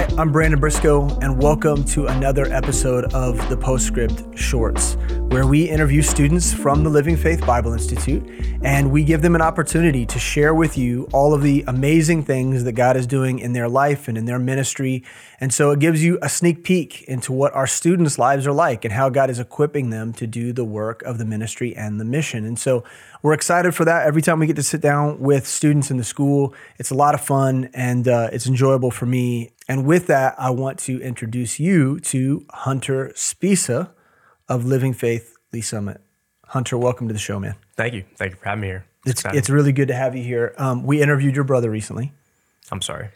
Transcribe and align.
Hi, 0.00 0.08
I'm 0.16 0.32
Brandon 0.32 0.58
Briscoe, 0.58 1.10
and 1.20 1.42
welcome 1.42 1.84
to 1.84 2.06
another 2.06 2.46
episode 2.46 3.12
of 3.12 3.36
the 3.50 3.56
Postscript 3.58 4.22
Shorts, 4.34 4.96
where 5.30 5.46
we 5.46 5.62
interview 5.62 6.02
students 6.02 6.52
from 6.52 6.82
the 6.82 6.90
Living 6.90 7.16
Faith 7.16 7.46
Bible 7.46 7.72
Institute 7.72 8.28
and 8.64 8.90
we 8.90 9.04
give 9.04 9.22
them 9.22 9.36
an 9.36 9.40
opportunity 9.40 10.04
to 10.04 10.18
share 10.18 10.52
with 10.52 10.76
you 10.76 11.08
all 11.12 11.32
of 11.32 11.42
the 11.42 11.62
amazing 11.68 12.24
things 12.24 12.64
that 12.64 12.72
God 12.72 12.96
is 12.96 13.06
doing 13.06 13.38
in 13.38 13.52
their 13.52 13.68
life 13.68 14.08
and 14.08 14.18
in 14.18 14.24
their 14.24 14.40
ministry. 14.40 15.04
And 15.38 15.54
so 15.54 15.70
it 15.70 15.78
gives 15.78 16.02
you 16.02 16.18
a 16.20 16.28
sneak 16.28 16.64
peek 16.64 17.04
into 17.04 17.32
what 17.32 17.54
our 17.54 17.68
students' 17.68 18.18
lives 18.18 18.44
are 18.44 18.52
like 18.52 18.84
and 18.84 18.92
how 18.92 19.08
God 19.08 19.30
is 19.30 19.38
equipping 19.38 19.90
them 19.90 20.12
to 20.14 20.26
do 20.26 20.52
the 20.52 20.64
work 20.64 21.00
of 21.02 21.18
the 21.18 21.24
ministry 21.24 21.76
and 21.76 22.00
the 22.00 22.04
mission. 22.04 22.44
And 22.44 22.58
so 22.58 22.82
we're 23.22 23.32
excited 23.32 23.72
for 23.72 23.84
that. 23.84 24.08
Every 24.08 24.22
time 24.22 24.40
we 24.40 24.48
get 24.48 24.56
to 24.56 24.64
sit 24.64 24.80
down 24.80 25.20
with 25.20 25.46
students 25.46 25.92
in 25.92 25.96
the 25.96 26.02
school, 26.02 26.54
it's 26.76 26.90
a 26.90 26.96
lot 26.96 27.14
of 27.14 27.20
fun 27.20 27.70
and 27.72 28.08
uh, 28.08 28.30
it's 28.32 28.48
enjoyable 28.48 28.90
for 28.90 29.06
me. 29.06 29.52
And 29.68 29.86
with 29.86 30.08
that, 30.08 30.34
I 30.38 30.50
want 30.50 30.80
to 30.80 31.00
introduce 31.00 31.60
you 31.60 32.00
to 32.00 32.44
Hunter 32.50 33.12
Sbisa 33.14 33.90
of 34.50 34.66
Living 34.66 34.92
Faith 34.92 35.36
Lee's 35.52 35.68
Summit. 35.68 36.00
Hunter, 36.48 36.76
welcome 36.76 37.06
to 37.06 37.14
the 37.14 37.20
show, 37.20 37.38
man. 37.38 37.54
Thank 37.76 37.94
you. 37.94 38.04
Thank 38.16 38.32
you 38.32 38.36
for 38.36 38.44
having 38.46 38.62
me 38.62 38.66
here. 38.66 38.84
It's 39.06 39.24
it's, 39.24 39.34
it's 39.34 39.50
really 39.50 39.72
good 39.72 39.88
to 39.88 39.94
have 39.94 40.16
you 40.16 40.22
here. 40.24 40.52
Um, 40.58 40.84
we 40.84 41.00
interviewed 41.00 41.36
your 41.36 41.44
brother 41.44 41.70
recently. 41.70 42.12
I'm 42.70 42.82
sorry. 42.82 43.08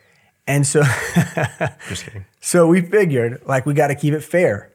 And 0.47 0.67
so, 0.67 0.83
just 1.89 2.05
kidding. 2.05 2.25
So 2.41 2.69
we 2.69 2.81
figured 2.81 3.43
like 3.47 3.67
we 3.67 3.75
got 3.75 3.89
to 3.89 3.95
keep 3.95 4.15
it 4.15 4.21
fair, 4.21 4.73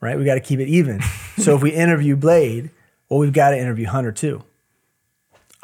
right? 0.00 0.18
We 0.18 0.24
got 0.24 0.34
to 0.34 0.40
keep 0.40 0.58
it 0.58 0.68
even. 0.68 1.00
so 1.38 1.54
if 1.54 1.62
we 1.62 1.70
interview 1.70 2.16
Blade, 2.16 2.70
well, 3.08 3.20
we've 3.20 3.32
got 3.32 3.50
to 3.50 3.58
interview 3.58 3.86
Hunter 3.86 4.12
too. 4.12 4.42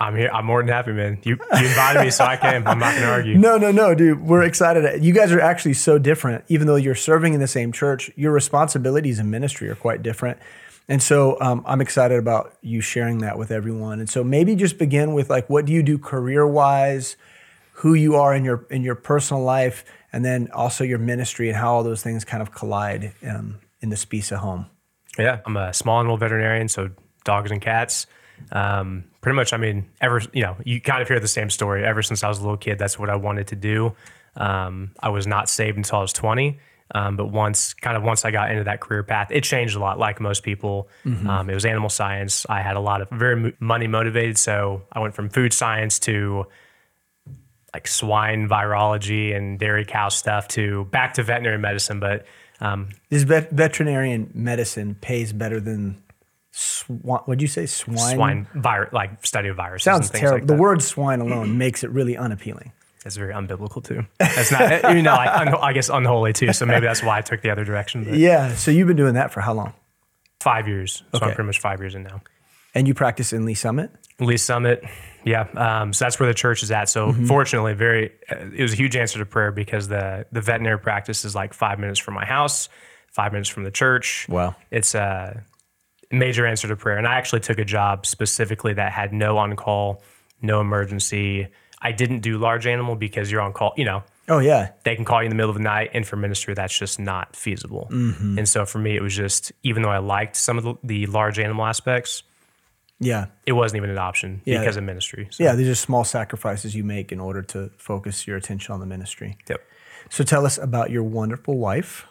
I'm 0.02 0.16
here. 0.16 0.30
I'm 0.32 0.44
more 0.44 0.60
than 0.60 0.68
happy, 0.68 0.90
man. 0.92 1.20
You, 1.22 1.38
you 1.60 1.66
invited 1.66 2.02
me, 2.02 2.10
so 2.10 2.24
I 2.24 2.36
came. 2.36 2.66
I'm 2.66 2.80
not 2.80 2.94
going 2.94 3.02
to 3.02 3.10
argue. 3.10 3.38
No, 3.38 3.56
no, 3.56 3.70
no, 3.70 3.94
dude. 3.94 4.20
We're 4.20 4.42
excited. 4.42 5.04
You 5.04 5.14
guys 5.14 5.30
are 5.30 5.40
actually 5.40 5.74
so 5.74 5.96
different. 5.96 6.44
Even 6.48 6.66
though 6.66 6.74
you're 6.74 6.96
serving 6.96 7.34
in 7.34 7.40
the 7.40 7.46
same 7.46 7.70
church, 7.70 8.10
your 8.16 8.32
responsibilities 8.32 9.20
in 9.20 9.30
ministry 9.30 9.68
are 9.68 9.76
quite 9.76 10.02
different. 10.02 10.40
And 10.88 11.00
so 11.00 11.40
um, 11.40 11.62
I'm 11.66 11.80
excited 11.80 12.18
about 12.18 12.52
you 12.62 12.80
sharing 12.80 13.18
that 13.18 13.38
with 13.38 13.52
everyone. 13.52 14.00
And 14.00 14.10
so 14.10 14.24
maybe 14.24 14.56
just 14.56 14.76
begin 14.76 15.14
with 15.14 15.30
like, 15.30 15.48
what 15.48 15.66
do 15.66 15.72
you 15.72 15.84
do 15.84 15.98
career 15.98 16.48
wise, 16.48 17.16
who 17.74 17.94
you 17.94 18.16
are 18.16 18.34
in 18.34 18.44
your 18.44 18.66
in 18.70 18.82
your 18.82 18.96
personal 18.96 19.44
life, 19.44 19.84
and 20.12 20.24
then 20.24 20.50
also 20.52 20.82
your 20.82 20.98
ministry 20.98 21.48
and 21.48 21.56
how 21.56 21.74
all 21.74 21.84
those 21.84 22.02
things 22.02 22.24
kind 22.24 22.42
of 22.42 22.50
collide 22.50 23.12
um, 23.24 23.60
in 23.80 23.90
the 23.90 23.96
Sbisa 23.96 24.38
home. 24.38 24.66
Yeah, 25.16 25.38
I'm 25.46 25.56
a 25.56 25.72
small 25.72 26.00
animal 26.00 26.16
veterinarian, 26.16 26.66
so 26.66 26.90
dogs 27.24 27.52
and 27.52 27.62
cats. 27.62 28.08
Um, 28.50 29.04
pretty 29.22 29.36
much, 29.36 29.54
I 29.54 29.56
mean, 29.56 29.88
ever 30.00 30.20
you 30.34 30.42
know, 30.42 30.56
you 30.64 30.80
kind 30.80 31.00
of 31.00 31.08
hear 31.08 31.18
the 31.18 31.28
same 31.28 31.48
story. 31.48 31.84
Ever 31.84 32.02
since 32.02 32.22
I 32.22 32.28
was 32.28 32.38
a 32.38 32.42
little 32.42 32.58
kid, 32.58 32.78
that's 32.78 32.98
what 32.98 33.08
I 33.08 33.16
wanted 33.16 33.46
to 33.48 33.56
do. 33.56 33.94
Um, 34.36 34.90
I 35.00 35.08
was 35.08 35.26
not 35.26 35.48
saved 35.48 35.78
until 35.78 35.98
I 35.98 36.02
was 36.02 36.12
20. 36.12 36.58
Um, 36.94 37.16
but 37.16 37.26
once, 37.30 37.72
kind 37.72 37.96
of 37.96 38.02
once 38.02 38.26
I 38.26 38.30
got 38.30 38.50
into 38.50 38.64
that 38.64 38.80
career 38.80 39.02
path, 39.02 39.28
it 39.30 39.44
changed 39.44 39.76
a 39.76 39.78
lot. 39.78 39.98
Like 39.98 40.20
most 40.20 40.42
people, 40.42 40.88
mm-hmm. 41.06 41.26
um, 41.26 41.48
it 41.48 41.54
was 41.54 41.64
animal 41.64 41.88
science. 41.88 42.44
I 42.50 42.60
had 42.60 42.76
a 42.76 42.80
lot 42.80 43.00
of 43.00 43.08
very 43.08 43.54
money 43.60 43.86
motivated, 43.86 44.36
so 44.36 44.82
I 44.92 45.00
went 45.00 45.14
from 45.14 45.30
food 45.30 45.54
science 45.54 45.98
to 46.00 46.46
like 47.72 47.88
swine 47.88 48.46
virology 48.46 49.34
and 49.34 49.58
dairy 49.58 49.86
cow 49.86 50.10
stuff 50.10 50.48
to 50.48 50.84
back 50.86 51.14
to 51.14 51.22
veterinary 51.22 51.56
medicine. 51.56 51.98
But 51.98 52.26
um, 52.60 52.90
this 53.08 53.22
vet- 53.22 53.50
veterinarian 53.50 54.30
medicine 54.34 54.94
pays 55.00 55.32
better 55.32 55.60
than 55.60 56.02
swine. 56.52 57.22
What'd 57.24 57.42
you 57.42 57.48
say? 57.48 57.66
Swine. 57.66 58.14
Swine 58.14 58.46
virus, 58.54 58.92
like 58.92 59.24
study 59.26 59.48
of 59.48 59.56
viruses. 59.56 59.84
Sounds 59.84 60.10
terrible. 60.10 60.38
Like 60.38 60.46
the 60.46 60.54
word 60.54 60.82
swine 60.82 61.20
alone 61.20 61.58
makes 61.58 61.82
it 61.82 61.90
really 61.90 62.16
unappealing. 62.16 62.72
It's 63.04 63.16
very 63.16 63.34
unbiblical 63.34 63.82
too. 63.82 64.06
It's 64.20 64.52
not, 64.52 64.94
you 64.96 65.02
know, 65.02 65.14
like, 65.14 65.54
I 65.60 65.72
guess 65.72 65.88
unholy 65.88 66.32
too. 66.32 66.52
So 66.52 66.66
maybe 66.66 66.86
that's 66.86 67.02
why 67.02 67.18
I 67.18 67.20
took 67.20 67.42
the 67.42 67.50
other 67.50 67.64
direction. 67.64 68.04
But 68.04 68.14
yeah. 68.14 68.54
So 68.54 68.70
you've 68.70 68.86
been 68.86 68.96
doing 68.96 69.14
that 69.14 69.32
for 69.32 69.40
how 69.40 69.54
long? 69.54 69.74
Five 70.40 70.68
years. 70.68 71.02
So 71.10 71.16
okay. 71.16 71.26
I'm 71.26 71.34
pretty 71.34 71.46
much 71.46 71.60
five 71.60 71.80
years 71.80 71.94
in 71.94 72.04
now. 72.04 72.22
And 72.74 72.86
you 72.86 72.94
practice 72.94 73.32
in 73.32 73.44
Lee's 73.44 73.60
Summit? 73.60 73.90
Lee's 74.20 74.42
Summit. 74.42 74.84
Yeah. 75.24 75.48
Um, 75.56 75.92
so 75.92 76.04
that's 76.04 76.18
where 76.20 76.28
the 76.28 76.34
church 76.34 76.62
is 76.62 76.70
at. 76.70 76.88
So 76.88 77.08
mm-hmm. 77.08 77.26
fortunately, 77.26 77.74
very, 77.74 78.12
uh, 78.30 78.36
it 78.54 78.62
was 78.62 78.72
a 78.72 78.76
huge 78.76 78.96
answer 78.96 79.18
to 79.18 79.26
prayer 79.26 79.50
because 79.50 79.88
the, 79.88 80.26
the 80.32 80.40
veterinary 80.40 80.78
practice 80.78 81.24
is 81.24 81.34
like 81.34 81.54
five 81.54 81.78
minutes 81.80 81.98
from 81.98 82.14
my 82.14 82.24
house, 82.24 82.68
five 83.08 83.32
minutes 83.32 83.48
from 83.48 83.64
the 83.64 83.70
church. 83.70 84.26
Wow. 84.28 84.54
It's 84.70 84.94
a 84.94 85.42
major 86.12 86.46
answer 86.46 86.68
to 86.68 86.76
prayer. 86.76 86.98
And 86.98 87.06
I 87.06 87.14
actually 87.14 87.40
took 87.40 87.58
a 87.58 87.64
job 87.64 88.06
specifically 88.06 88.74
that 88.74 88.92
had 88.92 89.12
no 89.12 89.38
on 89.38 89.56
call, 89.56 90.02
no 90.40 90.60
emergency, 90.60 91.48
I 91.80 91.92
didn't 91.92 92.20
do 92.20 92.38
large 92.38 92.66
animal 92.66 92.94
because 92.94 93.30
you're 93.30 93.40
on 93.40 93.52
call, 93.52 93.72
you 93.76 93.84
know. 93.84 94.04
Oh 94.28 94.38
yeah. 94.38 94.70
They 94.84 94.94
can 94.94 95.04
call 95.04 95.20
you 95.20 95.26
in 95.26 95.30
the 95.30 95.36
middle 95.36 95.50
of 95.50 95.56
the 95.56 95.62
night 95.62 95.90
and 95.94 96.06
for 96.06 96.14
ministry 96.14 96.54
that's 96.54 96.78
just 96.78 97.00
not 97.00 97.34
feasible. 97.34 97.88
Mm-hmm. 97.90 98.38
And 98.38 98.48
so 98.48 98.64
for 98.64 98.78
me 98.78 98.94
it 98.94 99.02
was 99.02 99.16
just 99.16 99.50
even 99.64 99.82
though 99.82 99.90
I 99.90 99.98
liked 99.98 100.36
some 100.36 100.58
of 100.58 100.64
the, 100.64 100.74
the 100.84 101.06
large 101.06 101.40
animal 101.40 101.66
aspects, 101.66 102.22
yeah. 103.02 103.26
It 103.46 103.52
wasn't 103.52 103.78
even 103.78 103.90
an 103.90 103.98
option 103.98 104.42
yeah. 104.44 104.60
because 104.60 104.76
of 104.76 104.84
ministry. 104.84 105.26
So. 105.32 105.42
Yeah, 105.42 105.56
these 105.56 105.68
are 105.68 105.74
small 105.74 106.04
sacrifices 106.04 106.74
you 106.76 106.84
make 106.84 107.10
in 107.10 107.18
order 107.18 107.42
to 107.42 107.70
focus 107.76 108.28
your 108.28 108.36
attention 108.36 108.72
on 108.72 108.78
the 108.78 108.86
ministry. 108.86 109.36
Yep. 109.48 109.60
So 110.08 110.22
tell 110.22 110.46
us 110.46 110.56
about 110.56 110.90
your 110.90 111.02
wonderful 111.02 111.58
wife. 111.58 112.06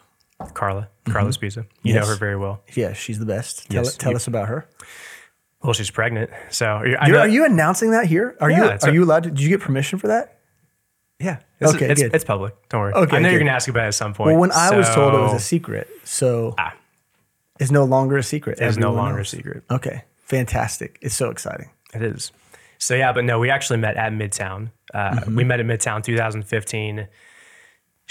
Carla, 0.54 0.88
Carla 1.06 1.30
mm-hmm. 1.30 1.44
Sbisa. 1.44 1.66
You 1.82 1.94
yes. 1.94 2.02
know 2.02 2.10
her 2.10 2.16
very 2.16 2.36
well. 2.36 2.62
Yeah, 2.74 2.92
she's 2.92 3.18
the 3.18 3.26
best. 3.26 3.70
Tell, 3.70 3.84
yes. 3.84 3.96
tell 3.96 4.12
you, 4.12 4.16
us 4.16 4.26
about 4.26 4.48
her. 4.48 4.68
Well, 5.62 5.72
she's 5.72 5.90
pregnant. 5.90 6.30
So 6.50 6.66
are 6.66 6.86
you, 6.86 7.16
are 7.16 7.28
you 7.28 7.44
announcing 7.44 7.92
that 7.92 8.06
here? 8.06 8.36
Are 8.40 8.50
yeah, 8.50 8.56
you 8.56 8.70
are 8.82 8.88
a, 8.88 8.92
you 8.92 9.04
allowed 9.04 9.24
to? 9.24 9.30
Did 9.30 9.40
you 9.40 9.48
get 9.48 9.60
permission 9.60 9.98
for 9.98 10.08
that? 10.08 10.40
Yeah. 11.20 11.38
It's, 11.60 11.74
okay. 11.74 11.88
It's, 11.88 12.02
good. 12.02 12.14
it's 12.14 12.24
public. 12.24 12.54
Don't 12.68 12.80
worry. 12.80 12.92
Okay. 12.92 13.16
I 13.16 13.20
know 13.20 13.28
good. 13.28 13.32
you're 13.32 13.40
gonna 13.40 13.52
ask 13.52 13.68
about 13.68 13.84
it 13.84 13.88
at 13.88 13.94
some 13.94 14.12
point. 14.14 14.32
Well, 14.32 14.40
when 14.40 14.50
so, 14.50 14.58
I 14.58 14.76
was 14.76 14.88
told 14.92 15.14
it 15.14 15.18
was 15.18 15.34
a 15.34 15.38
secret, 15.38 15.88
so 16.04 16.54
ah, 16.58 16.74
it's 17.60 17.70
no 17.70 17.84
longer 17.84 18.16
a 18.16 18.22
secret. 18.22 18.58
It's 18.60 18.76
no 18.76 18.92
longer 18.92 19.18
knows. 19.18 19.32
a 19.32 19.36
secret. 19.36 19.62
Okay. 19.70 20.02
Fantastic. 20.24 20.98
It's 21.00 21.14
so 21.14 21.30
exciting. 21.30 21.70
It 21.94 22.02
is. 22.02 22.32
So 22.78 22.94
yeah, 22.94 23.12
but 23.12 23.24
no, 23.24 23.38
we 23.38 23.50
actually 23.50 23.78
met 23.78 23.96
at 23.96 24.12
Midtown. 24.12 24.72
Uh, 24.92 25.10
mm-hmm. 25.10 25.36
We 25.36 25.44
met 25.44 25.60
at 25.60 25.66
Midtown 25.66 26.02
2015. 26.02 27.06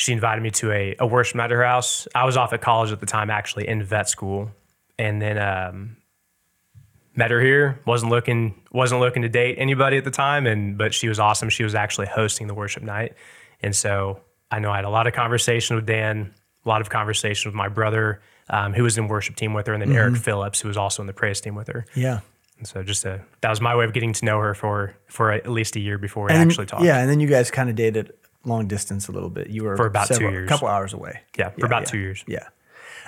She 0.01 0.13
invited 0.13 0.41
me 0.41 0.49
to 0.51 0.71
a, 0.71 0.95
a 0.99 1.05
worship 1.05 1.35
night 1.35 1.45
at 1.45 1.51
her 1.51 1.63
house. 1.63 2.07
I 2.15 2.25
was 2.25 2.37
off 2.37 2.53
at 2.53 2.61
college 2.61 2.91
at 2.91 2.99
the 2.99 3.05
time, 3.05 3.29
actually 3.29 3.67
in 3.67 3.83
vet 3.83 4.09
school, 4.09 4.49
and 4.97 5.21
then 5.21 5.37
um, 5.37 5.97
met 7.15 7.29
her 7.29 7.39
here. 7.39 7.79
Wasn't 7.85 8.11
looking 8.11 8.61
wasn't 8.71 9.01
looking 9.01 9.21
to 9.21 9.29
date 9.29 9.57
anybody 9.59 9.97
at 9.97 10.03
the 10.03 10.11
time. 10.11 10.47
And 10.47 10.77
but 10.77 10.93
she 10.93 11.07
was 11.07 11.19
awesome. 11.19 11.49
She 11.49 11.63
was 11.63 11.75
actually 11.75 12.07
hosting 12.07 12.47
the 12.47 12.55
worship 12.55 12.83
night. 12.83 13.15
And 13.61 13.75
so 13.75 14.21
i 14.51 14.59
know 14.59 14.71
i 14.71 14.75
had 14.75 14.85
a 14.85 14.89
lot 14.89 15.07
of 15.07 15.13
conversation 15.13 15.75
with 15.75 15.85
dan 15.85 16.33
a 16.65 16.69
lot 16.69 16.81
of 16.81 16.89
conversation 16.89 17.49
with 17.49 17.55
my 17.55 17.67
brother 17.67 18.21
um, 18.49 18.73
who 18.73 18.83
was 18.83 18.97
in 18.97 19.07
worship 19.07 19.35
team 19.35 19.53
with 19.53 19.65
her 19.65 19.73
and 19.73 19.81
then 19.81 19.89
mm-hmm. 19.89 19.97
eric 19.97 20.17
phillips 20.17 20.59
who 20.59 20.67
was 20.67 20.77
also 20.77 21.01
in 21.01 21.07
the 21.07 21.13
praise 21.13 21.41
team 21.41 21.55
with 21.55 21.67
her. 21.67 21.85
Yeah. 21.95 22.19
And 22.57 22.67
so 22.67 22.83
just 22.83 23.05
a, 23.05 23.21
that 23.41 23.49
was 23.49 23.59
my 23.59 23.75
way 23.75 23.85
of 23.85 23.93
getting 23.93 24.13
to 24.13 24.25
know 24.25 24.37
her 24.37 24.53
for 24.53 24.93
for 25.07 25.31
at 25.31 25.49
least 25.49 25.75
a 25.75 25.79
year 25.79 25.97
before 25.97 26.25
we 26.25 26.31
actually 26.31 26.67
talked. 26.67 26.83
Yeah 26.83 26.99
and 26.99 27.09
then 27.09 27.19
you 27.19 27.27
guys 27.27 27.49
kind 27.49 27.69
of 27.69 27.75
dated 27.75 28.13
long 28.43 28.67
distance 28.67 29.07
a 29.07 29.11
little 29.11 29.29
bit 29.29 29.49
you 29.49 29.63
were 29.63 29.77
for 29.77 29.85
about 29.85 30.07
several, 30.07 30.29
two 30.29 30.33
years 30.33 30.47
a 30.47 30.49
couple 30.49 30.67
hours 30.67 30.93
away 30.93 31.21
yeah 31.37 31.49
for 31.49 31.59
yeah, 31.59 31.65
about 31.65 31.81
yeah. 31.81 31.85
two 31.85 31.97
years 31.99 32.23
yeah 32.27 32.47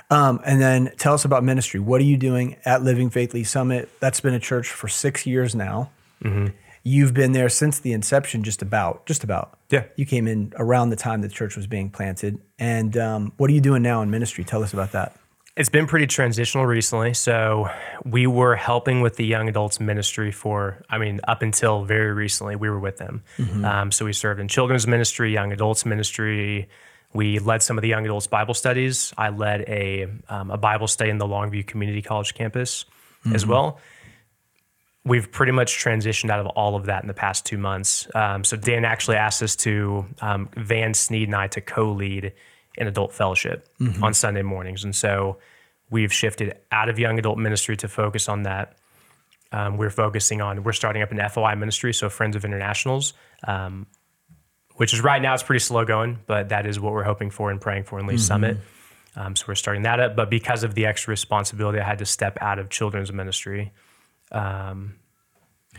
um, 0.10 0.40
and 0.46 0.62
then 0.62 0.92
tell 0.98 1.14
us 1.14 1.26
about 1.26 1.44
ministry. 1.44 1.80
What 1.80 2.02
are 2.02 2.06
you 2.06 2.18
doing 2.18 2.58
at 2.66 2.84
Living 2.84 3.10
Faith 3.10 3.34
Lee's 3.34 3.50
Summit? 3.50 3.90
That's 4.00 4.20
been 4.20 4.34
a 4.34 4.40
church 4.40 4.70
for 4.70 4.88
six 4.88 5.26
years 5.26 5.56
now. 5.56 5.92
Mm-hmm. 6.24 6.56
You've 6.84 7.14
been 7.14 7.32
there 7.32 7.48
since 7.48 7.80
the 7.80 7.94
inception, 7.94 8.44
just 8.44 8.62
about, 8.62 9.06
just 9.06 9.24
about. 9.24 9.58
Yeah. 9.70 9.86
You 9.96 10.06
came 10.06 10.28
in 10.28 10.54
around 10.58 10.90
the 10.90 10.98
time 10.98 11.22
the 11.22 11.30
church 11.30 11.56
was 11.56 11.66
being 11.66 11.90
planted. 11.90 12.42
And 12.60 12.98
um, 12.98 13.34
what 13.38 13.50
are 13.50 13.54
you 13.54 13.62
doing 13.62 13.82
now 13.82 14.02
in 14.02 14.12
ministry? 14.12 14.44
Tell 14.44 14.62
us 14.62 14.74
about 14.74 14.92
that. 14.92 15.16
It's 15.56 15.69
been 15.69 15.86
pretty 15.86 16.08
transitional 16.08 16.66
recently. 16.66 17.14
So 17.14 17.69
we 18.03 18.25
were 18.25 18.55
helping 18.55 19.02
with 19.02 19.17
the 19.17 19.26
young 19.26 19.47
adults 19.47 19.79
ministry 19.79 20.32
for, 20.32 20.82
I 20.90 20.97
mean, 20.97 21.20
up 21.28 21.44
until 21.44 21.84
very 21.84 22.11
recently, 22.11 22.55
we 22.55 22.72
were 22.72 22.79
with 22.79 22.97
them. 22.97 23.23
Mm-hmm. 23.38 23.64
Um, 23.64 23.91
so 23.91 24.05
we 24.05 24.14
served 24.14 24.40
in 24.40 24.47
children's 24.47 24.88
ministry, 24.88 25.32
young 25.32 25.52
adults 25.52 25.85
ministry, 25.85 26.70
we 27.14 27.38
led 27.38 27.61
some 27.61 27.78
of 27.78 27.84
the 27.84 27.88
young 27.88 28.05
adults 28.05 28.26
Bible 28.26 28.55
studies. 28.55 29.14
I 29.16 29.29
led 29.29 29.61
a, 29.67 30.08
um, 30.29 30.50
a 30.50 30.58
Bible 30.58 30.88
study 30.88 31.11
in 31.11 31.20
the 31.20 31.28
Longview 31.28 31.67
Community 31.67 32.02
College 32.02 32.34
campus 32.34 32.85
mm-hmm. 33.23 33.35
as 33.35 33.46
well. 33.46 33.79
We've 35.05 35.32
pretty 35.32 35.52
much 35.52 35.78
transitioned 35.78 36.32
out 36.32 36.40
of 36.40 36.47
all 36.47 36.76
of 36.76 36.88
that 36.88 37.03
in 37.03 37.08
the 37.08 37.14
past 37.14 37.46
two 37.46 37.59
months. 37.59 38.08
Um, 38.16 38.44
so 38.44 38.58
Dan 38.58 38.85
actually 38.85 39.17
asked 39.17 39.44
us 39.44 39.55
to, 39.58 40.08
um, 40.22 40.50
Van 40.58 40.96
Sneed 40.96 41.28
and 41.28 41.35
I, 41.35 41.47
to 41.50 41.61
co-lead 41.61 42.34
an 42.78 42.87
adult 42.87 43.14
fellowship 43.14 43.67
mm-hmm. 43.79 44.03
on 44.03 44.14
Sunday 44.14 44.41
mornings. 44.41 44.84
And 44.84 44.96
so 44.96 45.37
we've 45.90 46.11
shifted 46.11 46.58
out 46.72 46.90
of 46.90 46.99
young 46.99 47.20
adult 47.20 47.37
ministry 47.37 47.78
to 47.78 47.87
focus 47.87 48.28
on 48.29 48.43
that. 48.43 48.78
Um, 49.52 49.78
we're 49.78 49.91
focusing 49.91 50.41
on, 50.41 50.64
we're 50.64 50.73
starting 50.73 51.03
up 51.03 51.11
an 51.11 51.29
FOI 51.29 51.55
ministry, 51.55 51.93
so 51.93 52.09
Friends 52.09 52.35
of 52.35 52.43
Internationals. 52.43 53.14
Um, 53.47 53.85
which 54.75 54.93
is 54.93 55.02
right 55.02 55.22
now 55.22 55.34
it's 55.34 55.43
pretty 55.43 55.59
slow 55.59 55.85
going, 55.85 56.20
but 56.25 56.49
that 56.49 56.66
is 56.66 56.79
what 56.79 56.93
we're 56.93 57.03
hoping 57.03 57.29
for 57.29 57.52
and 57.52 57.61
praying 57.61 57.84
for 57.84 57.99
in 57.99 58.08
Lee 58.08 58.16
mm-hmm. 58.16 58.22
Summit. 58.22 58.58
Um, 59.16 59.35
so 59.35 59.46
we're 59.47 59.55
starting 59.55 59.84
that 59.84 59.99
up. 59.99 60.16
But 60.16 60.29
because 60.29 60.64
of 60.64 60.73
the 60.73 60.87
extra 60.87 61.11
responsibility, 61.11 61.79
I 61.79 61.84
had 61.84 61.99
to 61.99 62.05
step 62.05 62.37
out 62.41 62.59
of 62.59 62.69
children's 62.69 63.11
ministry. 63.14 63.72
Um, 64.31 64.96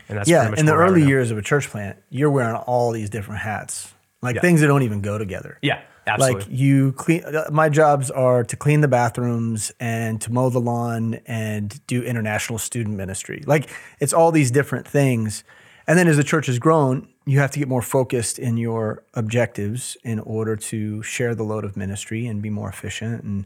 and 0.07 0.17
that's 0.17 0.29
yeah. 0.29 0.53
In 0.55 0.65
the 0.65 0.75
early 0.75 1.05
years 1.05 1.31
of 1.31 1.37
a 1.37 1.41
church 1.41 1.69
plant, 1.69 1.97
you're 2.09 2.29
wearing 2.29 2.55
all 2.55 2.91
these 2.91 3.09
different 3.09 3.41
hats, 3.41 3.93
like 4.21 4.35
yeah. 4.35 4.41
things 4.41 4.61
that 4.61 4.67
don't 4.67 4.83
even 4.83 5.01
go 5.01 5.17
together. 5.17 5.57
Yeah. 5.61 5.81
Absolutely. 6.07 6.41
Like 6.41 6.51
you 6.51 6.91
clean. 6.93 7.23
uh, 7.23 7.49
My 7.51 7.69
jobs 7.69 8.11
are 8.11 8.43
to 8.43 8.55
clean 8.55 8.81
the 8.81 8.87
bathrooms 8.87 9.71
and 9.79 10.21
to 10.21 10.31
mow 10.31 10.49
the 10.49 10.59
lawn 10.59 11.15
and 11.25 11.85
do 11.87 12.03
international 12.03 12.59
student 12.59 12.95
ministry. 12.95 13.43
Like 13.45 13.69
it's 13.99 14.13
all 14.13 14.31
these 14.31 14.51
different 14.51 14.87
things. 14.87 15.43
And 15.87 15.97
then 15.99 16.07
as 16.07 16.17
the 16.17 16.23
church 16.23 16.47
has 16.47 16.57
grown, 16.59 17.07
you 17.25 17.39
have 17.39 17.51
to 17.51 17.59
get 17.59 17.67
more 17.67 17.81
focused 17.81 18.39
in 18.39 18.57
your 18.57 19.03
objectives 19.13 19.97
in 20.03 20.19
order 20.19 20.55
to 20.55 21.01
share 21.03 21.35
the 21.35 21.43
load 21.43 21.63
of 21.63 21.75
ministry 21.77 22.25
and 22.27 22.41
be 22.41 22.49
more 22.49 22.69
efficient. 22.69 23.23
And 23.23 23.45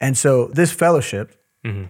and 0.00 0.16
so 0.16 0.48
this 0.48 0.72
fellowship 0.72 1.34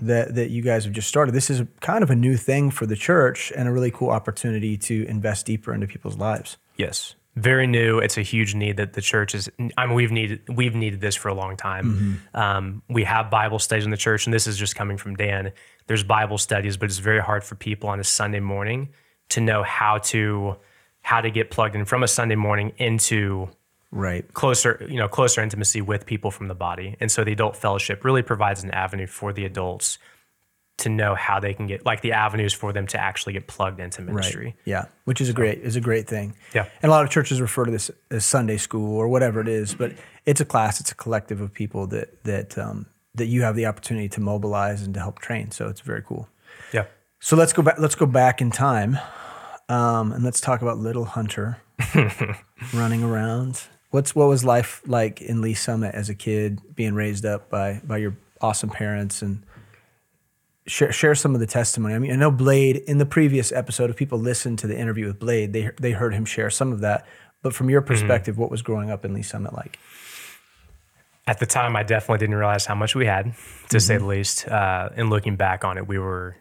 that 0.01 0.35
that 0.35 0.51
you 0.51 0.61
guys 0.63 0.85
have 0.85 0.93
just 0.93 1.07
started, 1.09 1.33
this 1.33 1.51
is 1.51 1.63
kind 1.81 2.03
of 2.03 2.11
a 2.11 2.17
new 2.17 2.37
thing 2.37 2.71
for 2.73 2.85
the 2.87 2.97
church 2.97 3.53
and 3.55 3.69
a 3.69 3.73
really 3.73 3.93
cool 3.93 4.11
opportunity 4.11 4.77
to 4.77 5.07
invest 5.07 5.47
deeper 5.47 5.73
into 5.73 5.87
people's 5.87 6.17
lives. 6.17 6.57
Yes. 6.77 7.15
Very 7.41 7.67
new. 7.67 7.99
It's 7.99 8.19
a 8.19 8.23
huge 8.23 8.55
need 8.55 8.79
that 8.79 8.95
the 8.95 9.01
church 9.01 9.35
is. 9.35 9.49
I 9.77 9.87
mean, 9.87 9.95
we've 9.95 10.11
needed 10.11 10.41
we've 10.49 10.75
needed 10.75 11.01
this 11.01 11.15
for 11.15 11.29
a 11.29 11.35
long 11.35 11.57
time. 11.57 12.21
Um, 12.35 12.83
we 12.89 13.05
have 13.05 13.31
Bible 13.31 13.59
studies 13.59 13.85
in 13.85 13.91
the 13.91 13.97
church, 13.97 14.27
and 14.27 14.35
this 14.35 14.47
is 14.47 14.57
just 14.59 14.75
coming 14.75 14.97
from 14.97 15.15
Dan. 15.15 15.53
There's 15.87 16.03
Bible 16.03 16.39
studies, 16.39 16.77
but 16.77 16.87
it's 16.87 16.99
very 16.99 17.21
hard 17.21 17.45
for 17.45 17.55
people 17.55 17.89
on 17.91 18.01
a 18.01 18.05
Sunday 18.05 18.41
morning 18.41 18.89
to 19.31 19.41
know 19.41 19.63
how 19.63 19.99
to 19.99 20.57
how 21.03 21.21
to 21.21 21.31
get 21.31 21.51
plugged 21.51 21.75
in 21.77 21.85
from 21.85 22.03
a 22.03 22.09
Sunday 22.09 22.35
morning 22.37 22.73
into 22.79 23.49
Right. 23.91 24.31
closer, 24.35 24.85
you 24.89 24.99
know, 24.99 25.09
closer 25.09 25.41
intimacy 25.43 25.81
with 25.81 26.05
people 26.05 26.31
from 26.31 26.49
the 26.49 26.55
body. 26.55 26.97
And 27.01 27.11
so 27.11 27.25
the 27.25 27.33
adult 27.33 27.57
fellowship 27.57 28.05
really 28.05 28.23
provides 28.23 28.63
an 28.63 28.71
avenue 28.73 29.07
for 29.07 29.33
the 29.33 29.45
adults 29.47 29.99
to 30.79 30.89
know 30.89 31.15
how 31.15 31.41
they 31.41 31.55
can 31.55 31.67
get 31.67 31.85
like 31.85 32.01
the 32.01 32.13
avenues 32.13 32.53
for 32.53 32.73
them 32.73 32.87
to 32.87 33.01
actually 33.01 33.33
get 33.33 33.47
plugged 33.47 33.81
into 33.81 34.01
ministry. 34.01 34.47
Right. 34.47 34.55
Yeah, 34.65 34.85
which 35.05 35.21
is 35.21 35.29
a 35.29 35.33
great 35.33 35.59
is 35.59 35.77
a 35.77 35.81
great 35.81 36.07
thing. 36.07 36.35
Yeah. 36.55 36.69
and 36.83 36.91
a 36.91 36.93
lot 36.93 37.05
of 37.05 37.11
churches 37.11 37.41
refer 37.41 37.65
to 37.65 37.71
this 37.71 37.91
as 38.11 38.25
Sunday 38.25 38.57
school 38.57 38.97
or 38.97 39.09
whatever 39.09 39.41
it 39.41 39.49
is, 39.49 39.75
but 39.75 39.93
it's 40.25 40.41
a 40.41 40.45
class, 40.45 40.81
it's 40.81 40.93
a 40.93 40.95
collective 40.95 41.41
of 41.41 41.53
people 41.53 41.87
that 41.89 42.25
that 42.25 42.57
um, 42.57 42.87
that 43.15 43.27
you 43.27 43.43
have 43.43 43.57
the 43.57 43.67
opportunity 43.67 44.09
to 44.11 44.21
mobilize 44.21 44.83
and 44.83 44.95
to 44.95 45.01
help 45.01 45.19
train. 45.19 45.51
So 45.51 45.69
it's 45.69 45.81
very 45.81 46.03
cool. 46.03 46.29
Yeah. 46.73 46.87
So 47.21 47.37
let's 47.37 47.53
go 47.53 47.63
back. 47.63 47.79
Let's 47.79 47.97
go 47.97 48.07
back 48.07 48.41
in 48.41 48.51
time, 48.51 48.99
um, 49.69 50.13
and 50.13 50.25
let's 50.25 50.41
talk 50.41 50.63
about 50.63 50.79
little 50.79 51.05
Hunter 51.05 51.59
running 52.73 53.03
around. 53.03 53.63
What's 53.91 54.15
what 54.15 54.29
was 54.29 54.45
life 54.45 54.83
like 54.87 55.21
in 55.21 55.41
Lee's 55.41 55.61
Summit 55.61 55.95
as 55.95 56.09
a 56.09 56.15
kid, 56.15 56.61
being 56.77 56.95
raised 56.95 57.27
up 57.27 57.51
by 57.51 57.81
by 57.85 57.97
your 57.97 58.17
awesome 58.41 58.71
parents, 58.71 59.23
and 59.23 59.43
share 60.69 60.93
share 60.93 61.15
some 61.15 61.35
of 61.35 61.41
the 61.41 61.47
testimony. 61.47 61.95
I 61.95 61.99
mean, 61.99 62.13
I 62.13 62.17
know 62.17 62.31
Blade 62.31 62.77
in 62.77 62.99
the 62.99 63.07
previous 63.07 63.51
episode. 63.53 63.91
If 63.91 63.97
people 63.97 64.19
listened 64.19 64.59
to 64.61 64.67
the 64.67 64.79
interview 64.79 65.07
with 65.07 65.19
Blade, 65.19 65.53
they 65.53 65.71
they 65.81 65.93
heard 65.93 66.15
him 66.15 66.25
share 66.25 66.51
some 66.51 66.73
of 66.73 66.81
that. 66.81 67.07
But 67.43 67.55
from 67.55 67.71
your 67.71 67.83
perspective, 67.83 68.37
what 68.37 68.51
was 68.51 68.63
growing 68.63 68.91
up 68.91 69.05
in 69.05 69.15
Lee's 69.15 69.29
Summit 69.29 69.53
like? 69.55 69.79
At 71.27 71.39
the 71.39 71.47
time, 71.47 71.77
I 71.77 71.83
definitely 71.83 72.19
didn't 72.19 72.37
realize 72.37 72.67
how 72.67 72.75
much 72.75 72.95
we 72.95 73.07
had, 73.07 73.35
to 73.69 73.81
say 73.81 73.99
the 73.99 74.07
least. 74.07 74.49
Uh, 74.49 74.89
and 74.97 75.11
looking 75.11 75.37
back 75.37 75.65
on 75.65 75.79
it, 75.79 75.87
we 75.87 75.99
were 75.99 76.37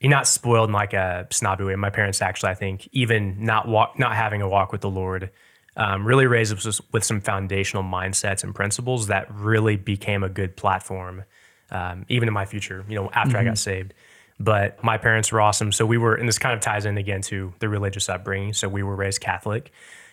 you're 0.00 0.10
not 0.10 0.28
spoiled 0.28 0.68
in 0.68 0.72
like 0.72 0.92
a 0.92 1.26
snobby 1.30 1.64
way. 1.64 1.74
My 1.76 1.90
parents 1.90 2.22
actually, 2.22 2.50
I 2.50 2.54
think, 2.54 2.88
even 2.92 3.44
not 3.44 3.66
walk, 3.66 3.98
not 3.98 4.14
having 4.14 4.42
a 4.42 4.48
walk 4.48 4.70
with 4.70 4.80
the 4.80 4.90
Lord, 4.90 5.30
um, 5.76 6.06
really 6.06 6.26
raised 6.26 6.54
us 6.66 6.80
with 6.92 7.04
some 7.04 7.20
foundational 7.20 7.82
mindsets 7.82 8.44
and 8.44 8.54
principles 8.54 9.08
that 9.08 9.32
really 9.32 9.76
became 9.76 10.22
a 10.22 10.28
good 10.28 10.56
platform, 10.56 11.24
um, 11.70 12.06
even 12.08 12.28
in 12.28 12.34
my 12.34 12.44
future. 12.44 12.84
You 12.88 12.96
know, 12.96 13.10
after 13.12 13.36
I 13.36 13.44
got 13.44 13.58
saved. 13.58 13.94
But 14.40 14.82
my 14.84 14.98
parents 14.98 15.32
were 15.32 15.40
awesome, 15.40 15.72
so 15.72 15.84
we 15.84 15.98
were, 15.98 16.14
and 16.14 16.28
this 16.28 16.38
kind 16.38 16.54
of 16.54 16.60
ties 16.60 16.86
in 16.86 16.96
again 16.96 17.22
to 17.22 17.52
the 17.58 17.68
religious 17.68 18.08
upbringing. 18.08 18.52
So 18.52 18.68
we 18.68 18.84
were 18.84 18.94
raised 18.94 19.20
Catholic, 19.20 19.72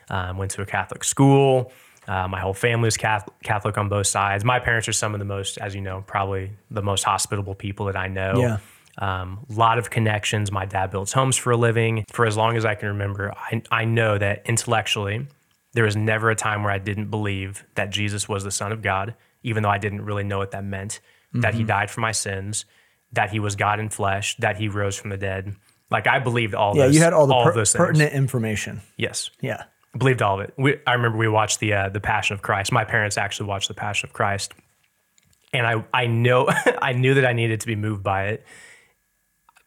um, 0.09 0.37
went 0.37 0.49
to 0.51 0.63
a 0.63 0.65
Catholic 0.65 1.03
school. 1.03 1.71
Uh, 2.07 2.27
my 2.27 2.39
whole 2.39 2.53
family 2.53 2.87
is 2.87 2.97
Catholic, 2.97 3.33
Catholic 3.43 3.77
on 3.77 3.87
both 3.87 4.07
sides. 4.07 4.43
My 4.43 4.59
parents 4.59 4.87
are 4.87 4.93
some 4.93 5.13
of 5.13 5.19
the 5.19 5.25
most, 5.25 5.59
as 5.59 5.75
you 5.75 5.81
know, 5.81 6.03
probably 6.07 6.51
the 6.71 6.81
most 6.81 7.03
hospitable 7.03 7.53
people 7.53 7.85
that 7.87 7.95
I 7.95 8.07
know. 8.07 8.39
Yeah. 8.39 8.57
Um, 8.97 9.45
lot 9.49 9.77
of 9.77 9.89
connections. 9.89 10.51
My 10.51 10.65
dad 10.65 10.89
builds 10.89 11.13
homes 11.13 11.35
for 11.35 11.51
a 11.51 11.57
living. 11.57 12.05
For 12.11 12.25
as 12.25 12.37
long 12.37 12.57
as 12.57 12.65
I 12.65 12.75
can 12.75 12.89
remember, 12.89 13.33
I, 13.35 13.61
I 13.69 13.85
know 13.85 14.17
that 14.17 14.43
intellectually, 14.45 15.27
there 15.73 15.83
was 15.83 15.95
never 15.95 16.29
a 16.29 16.35
time 16.35 16.63
where 16.63 16.71
I 16.71 16.77
didn't 16.77 17.09
believe 17.09 17.65
that 17.75 17.89
Jesus 17.89 18.29
was 18.29 18.43
the 18.43 18.51
Son 18.51 18.71
of 18.71 18.81
God, 18.81 19.15
even 19.43 19.63
though 19.63 19.69
I 19.69 19.77
didn't 19.77 20.05
really 20.05 20.23
know 20.23 20.37
what 20.37 20.51
that 20.51 20.63
meant, 20.63 20.99
that 21.33 21.50
Mm-hmm. 21.51 21.57
he 21.60 21.63
died 21.66 21.92
for 21.92 22.01
my 22.01 22.12
sins, 22.12 22.66
that 23.12 23.30
he 23.31 23.39
was 23.39 23.56
God 23.56 23.80
in 23.80 23.89
flesh, 23.89 24.36
that 24.38 24.57
he 24.57 24.68
rose 24.69 24.95
from 24.98 25.10
the 25.10 25.18
dead. 25.18 25.56
Like 25.92 26.07
I 26.07 26.19
believed 26.19 26.56
all 26.56 26.74
this. 26.74 26.80
Yeah, 26.80 26.86
those, 26.88 26.95
you 26.95 27.01
had 27.01 27.13
all 27.13 27.27
the 27.27 27.33
all 27.33 27.44
per- 27.45 27.54
those 27.54 27.72
things. 27.72 27.80
pertinent 27.80 28.13
information. 28.13 28.81
Yes. 28.98 29.30
Yeah. 29.42 29.63
Believed 29.98 30.22
all 30.22 30.39
of 30.39 30.48
it. 30.48 30.54
We, 30.57 30.77
I 30.88 30.94
remember 30.94 31.18
we 31.18 31.27
watched 31.27 31.60
the 31.60 31.74
uh, 31.74 31.89
the 31.89 32.00
Passion 32.01 32.33
of 32.33 32.42
Christ. 32.42 32.72
My 32.72 32.83
parents 32.83 33.18
actually 33.18 33.48
watched 33.48 33.68
the 33.69 33.74
Passion 33.75 34.10
of 34.10 34.13
Christ, 34.13 34.54
and 35.54 35.66
I 35.66 35.86
I 35.94 36.07
know 36.07 36.48
I 36.81 36.92
knew 36.94 37.13
that 37.13 37.25
I 37.25 37.33
needed 37.33 37.62
to 37.62 37.68
be 37.68 37.75
moved 37.75 38.04
by 38.04 38.25
it, 38.27 38.45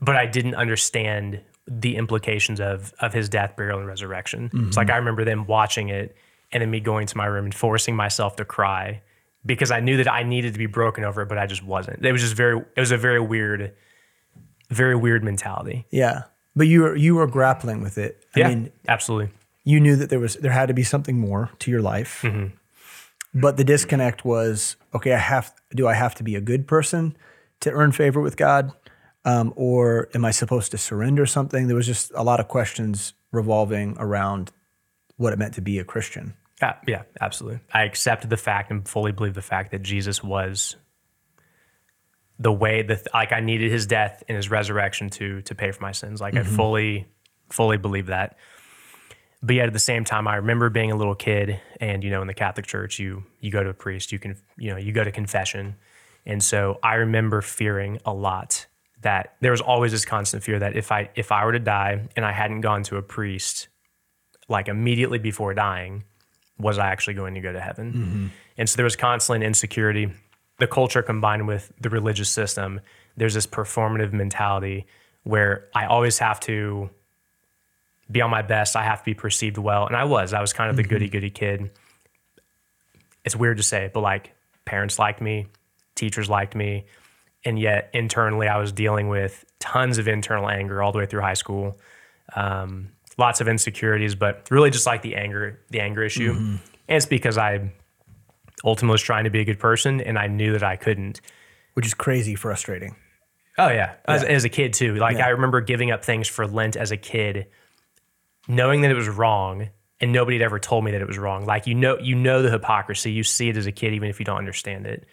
but 0.00 0.16
I 0.16 0.26
didn't 0.26 0.54
understand 0.54 1.40
the 1.66 1.96
implications 1.96 2.60
of 2.60 2.92
of 3.00 3.12
his 3.14 3.28
death, 3.28 3.56
burial, 3.56 3.78
and 3.78 3.86
resurrection. 3.88 4.50
It's 4.66 4.76
like 4.76 4.90
I 4.90 4.96
remember 4.96 5.24
them 5.24 5.46
watching 5.46 5.88
it, 5.88 6.14
and 6.52 6.60
then 6.60 6.70
me 6.70 6.80
going 6.80 7.06
to 7.06 7.16
my 7.16 7.26
room 7.26 7.44
and 7.46 7.54
forcing 7.54 7.96
myself 7.96 8.36
to 8.36 8.44
cry 8.44 9.02
because 9.48 9.72
I 9.72 9.80
knew 9.80 9.96
that 9.96 10.06
I 10.12 10.22
needed 10.22 10.52
to 10.52 10.58
be 10.58 10.66
broken 10.66 11.02
over 11.02 11.22
it, 11.22 11.28
but 11.28 11.38
I 11.38 11.46
just 11.46 11.64
wasn't. 11.64 12.04
It 12.04 12.12
was 12.12 12.20
just 12.22 12.34
very. 12.34 12.58
It 12.76 12.80
was 12.80 12.92
a 12.92 12.96
very 12.96 13.18
weird, 13.20 13.74
very 14.70 14.94
weird 14.94 15.24
mentality. 15.24 15.86
Yeah. 15.90 16.22
But 16.54 16.68
you 16.68 16.82
were 16.82 16.94
you 16.96 17.16
were 17.16 17.26
grappling 17.26 17.82
with 17.82 17.98
it. 17.98 18.24
I 18.36 18.40
Yeah, 18.40 18.48
mean, 18.48 18.72
absolutely. 18.86 19.32
you 19.64 19.80
knew 19.80 19.96
that 19.96 20.10
there 20.10 20.20
was 20.20 20.34
there 20.36 20.52
had 20.52 20.66
to 20.68 20.74
be 20.74 20.84
something 20.84 21.18
more 21.18 21.50
to 21.58 21.70
your 21.70 21.82
life. 21.82 22.24
But 23.34 23.56
the 23.56 23.64
disconnect 23.64 24.24
was 24.24 24.76
okay. 24.94 25.12
I 25.12 25.18
have 25.18 25.52
do 25.74 25.86
I 25.88 25.94
have 25.94 26.14
to 26.16 26.22
be 26.22 26.34
a 26.36 26.40
good 26.40 26.66
person 26.66 27.16
to 27.60 27.70
earn 27.70 27.92
favor 27.92 28.20
with 28.20 28.36
God, 28.36 28.72
um, 29.24 29.52
or 29.56 30.08
am 30.14 30.24
I 30.24 30.30
supposed 30.30 30.70
to 30.72 30.78
surrender 30.78 31.26
something? 31.26 31.66
There 31.66 31.76
was 31.76 31.86
just 31.86 32.10
a 32.14 32.22
lot 32.22 32.40
of 32.40 32.48
questions 32.48 33.12
revolving 33.32 33.96
around 33.98 34.50
what 35.16 35.32
it 35.32 35.38
meant 35.38 35.54
to 35.54 35.60
be 35.60 35.78
a 35.78 35.84
Christian. 35.84 36.34
Yeah, 36.60 36.76
yeah, 36.86 37.02
absolutely. 37.20 37.60
I 37.72 37.84
accept 37.84 38.28
the 38.28 38.36
fact 38.36 38.70
and 38.70 38.88
fully 38.88 39.12
believe 39.12 39.34
the 39.34 39.42
fact 39.42 39.70
that 39.70 39.82
Jesus 39.82 40.22
was 40.22 40.76
the 42.38 42.52
way 42.52 42.82
that 42.82 43.06
like 43.12 43.32
I 43.32 43.40
needed 43.40 43.70
his 43.70 43.86
death 43.86 44.22
and 44.28 44.36
his 44.36 44.50
resurrection 44.50 45.10
to 45.10 45.42
to 45.42 45.54
pay 45.54 45.70
for 45.72 45.82
my 45.82 45.92
sins. 45.92 46.20
Like 46.20 46.34
I 46.34 46.40
mm-hmm. 46.40 46.56
fully 46.56 47.06
fully 47.50 47.76
believe 47.76 48.06
that. 48.06 48.36
But 49.40 49.54
yet 49.54 49.66
at 49.66 49.72
the 49.72 49.78
same 49.78 50.04
time 50.04 50.26
I 50.26 50.36
remember 50.36 50.68
being 50.68 50.90
a 50.90 50.96
little 50.96 51.14
kid 51.14 51.60
and 51.80 52.02
you 52.02 52.10
know 52.10 52.20
in 52.20 52.26
the 52.26 52.34
Catholic 52.34 52.66
Church 52.66 52.98
you 52.98 53.24
you 53.40 53.50
go 53.50 53.62
to 53.62 53.70
a 53.70 53.74
priest, 53.74 54.12
you 54.12 54.18
can 54.18 54.36
you 54.56 54.70
know, 54.70 54.76
you 54.76 54.92
go 54.92 55.04
to 55.04 55.12
confession. 55.12 55.76
And 56.26 56.42
so 56.42 56.78
I 56.82 56.94
remember 56.96 57.40
fearing 57.40 58.00
a 58.04 58.12
lot 58.12 58.66
that 59.02 59.34
there 59.40 59.52
was 59.52 59.60
always 59.60 59.92
this 59.92 60.04
constant 60.04 60.42
fear 60.42 60.58
that 60.58 60.76
if 60.76 60.90
I 60.92 61.10
if 61.14 61.32
I 61.32 61.44
were 61.44 61.52
to 61.52 61.58
die 61.58 62.08
and 62.16 62.24
I 62.24 62.32
hadn't 62.32 62.60
gone 62.60 62.82
to 62.84 62.96
a 62.96 63.02
priest 63.02 63.68
like 64.48 64.68
immediately 64.68 65.18
before 65.18 65.54
dying, 65.54 66.04
was 66.58 66.78
I 66.78 66.88
actually 66.88 67.14
going 67.14 67.34
to 67.34 67.40
go 67.40 67.52
to 67.52 67.60
heaven? 67.60 68.30
And 68.56 68.68
so 68.68 68.76
there 68.76 68.84
was 68.84 68.96
constant 68.96 69.44
insecurity. 69.44 70.10
The 70.58 70.66
culture 70.66 71.02
combined 71.02 71.46
with 71.46 71.72
the 71.80 71.90
religious 71.90 72.28
system, 72.28 72.80
there's 73.16 73.34
this 73.34 73.46
performative 73.46 74.12
mentality 74.12 74.86
where 75.24 75.68
I 75.74 75.86
always 75.86 76.18
have 76.18 76.40
to 76.40 76.90
be 78.10 78.20
on 78.22 78.30
my 78.30 78.42
best. 78.42 78.76
I 78.76 78.84
have 78.84 79.00
to 79.00 79.04
be 79.04 79.14
perceived 79.14 79.58
well. 79.58 79.86
And 79.86 79.96
I 79.96 80.04
was. 80.04 80.32
I 80.32 80.40
was 80.40 80.52
kind 80.52 80.70
of 80.70 80.76
the 80.76 80.82
goody 80.82 81.08
goody 81.08 81.30
kid. 81.30 81.70
It's 83.24 83.36
weird 83.36 83.58
to 83.58 83.62
say, 83.62 83.90
but 83.92 84.00
like 84.00 84.34
parents 84.64 84.98
liked 84.98 85.20
me, 85.20 85.46
teachers 85.94 86.28
liked 86.28 86.54
me. 86.54 86.86
And 87.44 87.58
yet 87.58 87.90
internally, 87.92 88.48
I 88.48 88.58
was 88.58 88.72
dealing 88.72 89.08
with 89.08 89.44
tons 89.58 89.98
of 89.98 90.08
internal 90.08 90.48
anger 90.48 90.82
all 90.82 90.92
the 90.92 90.98
way 90.98 91.06
through 91.06 91.20
high 91.20 91.34
school 91.34 91.78
um, 92.34 92.90
lots 93.18 93.40
of 93.40 93.48
insecurities, 93.48 94.14
but 94.14 94.48
really 94.50 94.70
just 94.70 94.86
like 94.86 95.02
the 95.02 95.16
anger, 95.16 95.60
the 95.70 95.80
anger 95.80 96.02
issue. 96.04 96.32
And 96.88 96.96
it's 96.96 97.04
because 97.06 97.36
I 97.36 97.72
ultimately 98.64 98.92
was 98.94 99.02
trying 99.02 99.24
to 99.24 99.30
be 99.30 99.40
a 99.40 99.44
good 99.44 99.58
person 99.58 100.00
and 100.00 100.18
I 100.18 100.26
knew 100.28 100.52
that 100.52 100.62
I 100.62 100.76
couldn't. 100.76 101.20
which 101.74 101.86
is 101.86 101.94
crazy 101.94 102.34
frustrating. 102.34 102.96
Oh 103.58 103.68
yeah, 103.68 103.94
as, 104.06 104.22
as 104.24 104.44
a 104.44 104.48
kid 104.48 104.72
too. 104.72 104.94
Like 104.94 105.16
I 105.18 105.28
remember 105.30 105.60
giving 105.60 105.90
up 105.90 106.04
things 106.04 106.26
for 106.28 106.46
Lent 106.46 106.76
as 106.76 106.90
a 106.92 106.96
kid, 106.96 107.46
knowing 108.46 108.82
that 108.82 108.90
it 108.90 108.94
was 108.94 109.08
wrong, 109.08 109.68
and 110.00 110.12
nobody 110.12 110.38
had 110.38 110.44
ever 110.44 110.58
told 110.58 110.84
me 110.84 110.92
that 110.92 111.00
it 111.00 111.06
was 111.08 111.18
wrong. 111.18 111.44
Like 111.44 111.66
you 111.66 111.74
know, 111.74 111.98
you 111.98 112.14
know 112.14 112.42
the 112.42 112.50
hypocrisy. 112.50 113.10
You 113.12 113.24
see 113.24 113.48
it 113.48 113.56
as 113.56 113.66
a 113.66 113.72
kid, 113.72 113.94
even 113.94 114.08
if 114.08 114.18
you 114.20 114.24
don't 114.24 114.38
understand 114.38 114.86
it. 114.86 115.06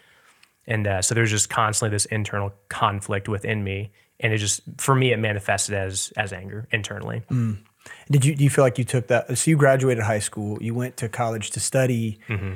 And 0.66 0.86
uh, 0.86 1.02
so 1.02 1.14
there's 1.14 1.30
just 1.30 1.48
constantly 1.50 1.94
this 1.94 2.06
internal 2.06 2.52
conflict 2.68 3.28
within 3.28 3.62
me, 3.62 3.92
and 4.20 4.32
it 4.32 4.38
just 4.38 4.60
for 4.78 4.94
me 4.94 5.12
it 5.12 5.18
manifested 5.18 5.74
as 5.74 6.12
as 6.16 6.32
anger 6.32 6.66
internally. 6.70 7.22
Did 8.10 8.24
you 8.24 8.34
do 8.36 8.44
you 8.44 8.50
feel 8.50 8.64
like 8.64 8.78
you 8.78 8.84
took 8.84 9.06
that? 9.08 9.36
So 9.38 9.50
you 9.50 9.56
graduated 9.56 10.04
high 10.04 10.18
school, 10.20 10.62
you 10.62 10.74
went 10.74 10.96
to 10.98 11.08
college 11.08 11.50
to 11.52 11.60
study, 11.60 12.18
Mm-hmm. 12.28 12.54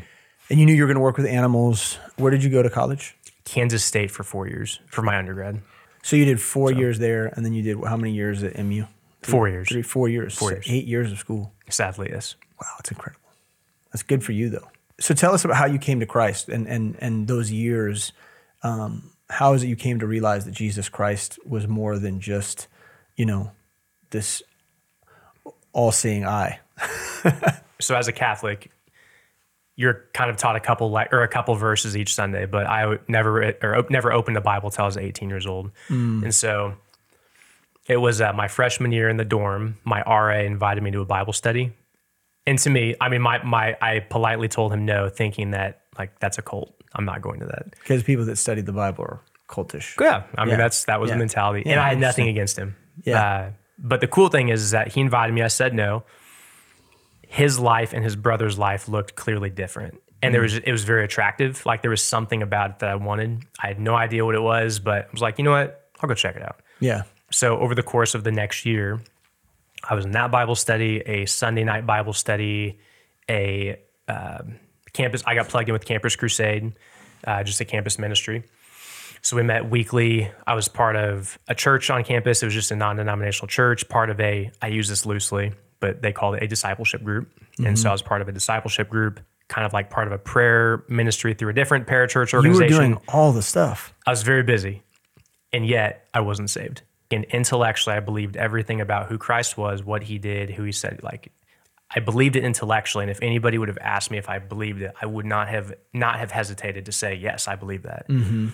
and 0.50 0.60
you 0.60 0.66
knew 0.66 0.74
you 0.74 0.82
were 0.82 0.88
going 0.88 0.96
to 0.96 1.00
work 1.02 1.16
with 1.16 1.26
animals. 1.26 1.98
Where 2.16 2.30
did 2.30 2.42
you 2.44 2.50
go 2.50 2.62
to 2.62 2.70
college? 2.70 3.16
Kansas 3.44 3.84
State 3.84 4.10
for 4.10 4.22
four 4.22 4.46
years 4.46 4.80
for 4.86 5.02
my 5.02 5.16
undergrad. 5.18 5.60
So 6.02 6.16
you 6.16 6.24
did 6.24 6.40
four 6.40 6.70
years 6.72 6.98
there, 6.98 7.26
and 7.26 7.44
then 7.44 7.52
you 7.52 7.62
did 7.62 7.84
how 7.84 7.96
many 7.96 8.12
years 8.12 8.42
at 8.42 8.56
MU? 8.64 8.84
Four 9.22 9.48
years, 9.48 9.68
Three, 9.68 9.82
four 9.82 10.08
years. 10.08 10.34
Four 10.34 10.50
So 10.50 10.54
years. 10.54 10.66
Eight 10.68 10.86
years 10.86 11.12
of 11.12 11.18
school. 11.18 11.52
sadly, 11.68 12.08
yes. 12.10 12.36
Wow, 12.60 12.68
that's 12.78 12.90
incredible. 12.90 13.28
That's 13.92 14.02
good 14.02 14.22
for 14.24 14.32
you 14.32 14.48
though. 14.50 14.68
So 14.98 15.14
tell 15.14 15.34
us 15.34 15.44
about 15.44 15.56
how 15.56 15.66
you 15.66 15.78
came 15.78 16.00
to 16.00 16.06
Christ 16.06 16.48
and 16.48 16.66
and 16.66 16.96
and 17.00 17.26
those 17.28 17.50
years. 17.50 18.12
Um, 18.62 19.10
how 19.30 19.52
is 19.54 19.62
it 19.62 19.68
you 19.68 19.76
came 19.76 19.98
to 20.00 20.06
realize 20.06 20.44
that 20.44 20.52
Jesus 20.52 20.88
Christ 20.88 21.38
was 21.46 21.66
more 21.68 21.98
than 21.98 22.20
just, 22.20 22.66
you 23.16 23.24
know, 23.26 23.52
this 24.10 24.42
all-seeing 25.72 26.24
eye? 26.24 26.60
so 27.80 27.96
as 27.96 28.08
a 28.08 28.12
Catholic, 28.12 28.70
you're 29.76 30.04
kind 30.12 30.30
of 30.30 30.36
taught 30.36 30.56
a 30.56 30.60
couple 30.60 30.90
like 30.90 31.12
or 31.12 31.22
a 31.22 31.28
couple 31.28 31.54
verses 31.54 31.96
each 31.96 32.14
Sunday, 32.14 32.44
but 32.44 32.66
I 32.66 32.98
never 33.08 33.54
or 33.62 33.86
never 33.88 34.12
opened 34.12 34.36
a 34.36 34.40
Bible 34.42 34.70
till 34.70 34.84
I 34.84 34.86
was 34.86 34.98
18 34.98 35.30
years 35.30 35.46
old, 35.46 35.70
mm. 35.88 36.22
and 36.22 36.34
so 36.34 36.74
it 37.88 37.96
was 37.96 38.20
uh, 38.20 38.32
my 38.34 38.46
freshman 38.46 38.92
year 38.92 39.08
in 39.08 39.16
the 39.16 39.24
dorm. 39.24 39.78
My 39.84 40.02
RA 40.02 40.40
invited 40.40 40.82
me 40.82 40.90
to 40.90 41.00
a 41.00 41.06
Bible 41.06 41.32
study, 41.32 41.72
and 42.46 42.58
to 42.58 42.68
me, 42.68 42.94
I 43.00 43.08
mean, 43.08 43.22
my 43.22 43.42
my 43.42 43.76
I 43.80 44.00
politely 44.00 44.48
told 44.48 44.72
him 44.72 44.84
no, 44.84 45.08
thinking 45.08 45.52
that 45.52 45.82
like 45.98 46.18
that's 46.20 46.36
a 46.36 46.42
cult. 46.42 46.74
I'm 46.94 47.06
not 47.06 47.22
going 47.22 47.40
to 47.40 47.46
that 47.46 47.70
because 47.70 48.02
people 48.02 48.26
that 48.26 48.36
studied 48.36 48.66
the 48.66 48.72
Bible 48.72 49.04
are 49.04 49.20
cultish. 49.48 49.98
Yeah, 49.98 50.24
I 50.36 50.44
mean 50.44 50.52
yeah. 50.52 50.56
that's 50.58 50.84
that 50.84 51.00
was 51.00 51.08
yeah. 51.08 51.14
the 51.14 51.18
mentality, 51.20 51.62
yeah, 51.64 51.72
and 51.72 51.80
I 51.80 51.88
had 51.88 51.98
nothing 51.98 52.28
against 52.28 52.58
him. 52.58 52.76
Yeah. 53.02 53.22
Uh, 53.22 53.50
but 53.80 54.00
the 54.00 54.06
cool 54.06 54.28
thing 54.28 54.48
is, 54.48 54.62
is 54.62 54.70
that 54.72 54.88
he 54.88 55.00
invited 55.00 55.32
me. 55.32 55.42
I 55.42 55.48
said 55.48 55.74
no 55.74 56.04
his 57.30 57.60
life 57.60 57.92
and 57.92 58.02
his 58.02 58.16
brother's 58.16 58.58
life 58.58 58.88
looked 58.88 59.14
clearly 59.14 59.50
different. 59.50 60.02
And 60.20 60.34
there 60.34 60.40
mm. 60.40 60.46
was 60.46 60.56
it 60.56 60.72
was 60.72 60.82
very 60.82 61.04
attractive. 61.04 61.64
Like 61.64 61.80
there 61.80 61.90
was 61.90 62.02
something 62.02 62.42
about 62.42 62.70
it 62.70 62.78
that 62.80 62.90
I 62.90 62.96
wanted. 62.96 63.44
I 63.62 63.68
had 63.68 63.78
no 63.78 63.94
idea 63.94 64.24
what 64.24 64.34
it 64.34 64.42
was, 64.42 64.80
but 64.80 65.04
I 65.04 65.08
was 65.12 65.22
like, 65.22 65.38
you 65.38 65.44
know 65.44 65.52
what? 65.52 65.88
I'll 66.00 66.08
go 66.08 66.14
check 66.14 66.34
it 66.34 66.42
out. 66.42 66.60
Yeah. 66.80 67.04
So 67.30 67.56
over 67.58 67.76
the 67.76 67.84
course 67.84 68.16
of 68.16 68.24
the 68.24 68.32
next 68.32 68.66
year, 68.66 69.00
I 69.88 69.94
was 69.94 70.04
in 70.04 70.10
that 70.10 70.32
Bible 70.32 70.56
study, 70.56 71.02
a 71.06 71.24
Sunday 71.26 71.62
night 71.62 71.86
Bible 71.86 72.12
study, 72.12 72.80
a 73.28 73.80
uh, 74.08 74.42
campus. 74.92 75.22
I 75.24 75.36
got 75.36 75.48
plugged 75.48 75.68
in 75.68 75.72
with 75.72 75.84
Campus 75.84 76.16
Crusade, 76.16 76.72
uh, 77.24 77.44
just 77.44 77.60
a 77.60 77.64
campus 77.64 77.96
ministry. 77.96 78.42
So 79.22 79.36
we 79.36 79.42
met 79.42 79.70
weekly. 79.70 80.30
I 80.46 80.54
was 80.54 80.68
part 80.68 80.96
of 80.96 81.38
a 81.48 81.54
church 81.54 81.90
on 81.90 82.04
campus. 82.04 82.42
It 82.42 82.46
was 82.46 82.54
just 82.54 82.70
a 82.70 82.76
non-denominational 82.76 83.48
church, 83.48 83.88
part 83.88 84.10
of 84.10 84.20
a. 84.20 84.50
I 84.62 84.68
use 84.68 84.88
this 84.88 85.04
loosely 85.04 85.52
but 85.80 86.02
they 86.02 86.12
called 86.12 86.36
it 86.36 86.42
a 86.42 86.46
discipleship 86.46 87.02
group. 87.02 87.28
Mm-hmm. 87.28 87.66
And 87.66 87.78
so 87.78 87.88
I 87.88 87.92
was 87.92 88.02
part 88.02 88.20
of 88.20 88.28
a 88.28 88.32
discipleship 88.32 88.88
group, 88.88 89.18
kind 89.48 89.66
of 89.66 89.72
like 89.72 89.90
part 89.90 90.06
of 90.06 90.12
a 90.12 90.18
prayer 90.18 90.84
ministry 90.88 91.34
through 91.34 91.48
a 91.48 91.54
different 91.54 91.88
parachurch 91.88 92.32
organization. 92.32 92.70
You 92.70 92.76
were 92.76 92.86
doing 92.94 92.98
all 93.08 93.32
the 93.32 93.42
stuff. 93.42 93.94
I 94.06 94.10
was 94.10 94.22
very 94.22 94.42
busy, 94.42 94.82
and 95.52 95.66
yet 95.66 96.08
I 96.14 96.20
wasn't 96.20 96.50
saved. 96.50 96.82
And 97.10 97.24
intellectually, 97.24 97.96
I 97.96 98.00
believed 98.00 98.36
everything 98.36 98.80
about 98.80 99.08
who 99.08 99.18
Christ 99.18 99.58
was, 99.58 99.82
what 99.82 100.04
he 100.04 100.18
did, 100.18 100.50
who 100.50 100.62
he 100.62 100.70
said. 100.70 101.00
Like, 101.02 101.32
I 101.92 101.98
believed 101.98 102.36
it 102.36 102.44
intellectually. 102.44 103.02
And 103.02 103.10
if 103.10 103.20
anybody 103.20 103.58
would 103.58 103.66
have 103.66 103.78
asked 103.80 104.12
me 104.12 104.18
if 104.18 104.28
I 104.28 104.38
believed 104.38 104.80
it, 104.80 104.92
I 105.02 105.06
would 105.06 105.26
not 105.26 105.48
have 105.48 105.72
not 105.92 106.20
have 106.20 106.30
hesitated 106.30 106.86
to 106.86 106.92
say 106.92 107.14
yes, 107.14 107.48
I 107.48 107.56
believe 107.56 107.82
that. 107.82 108.06
Mm-hmm. 108.08 108.48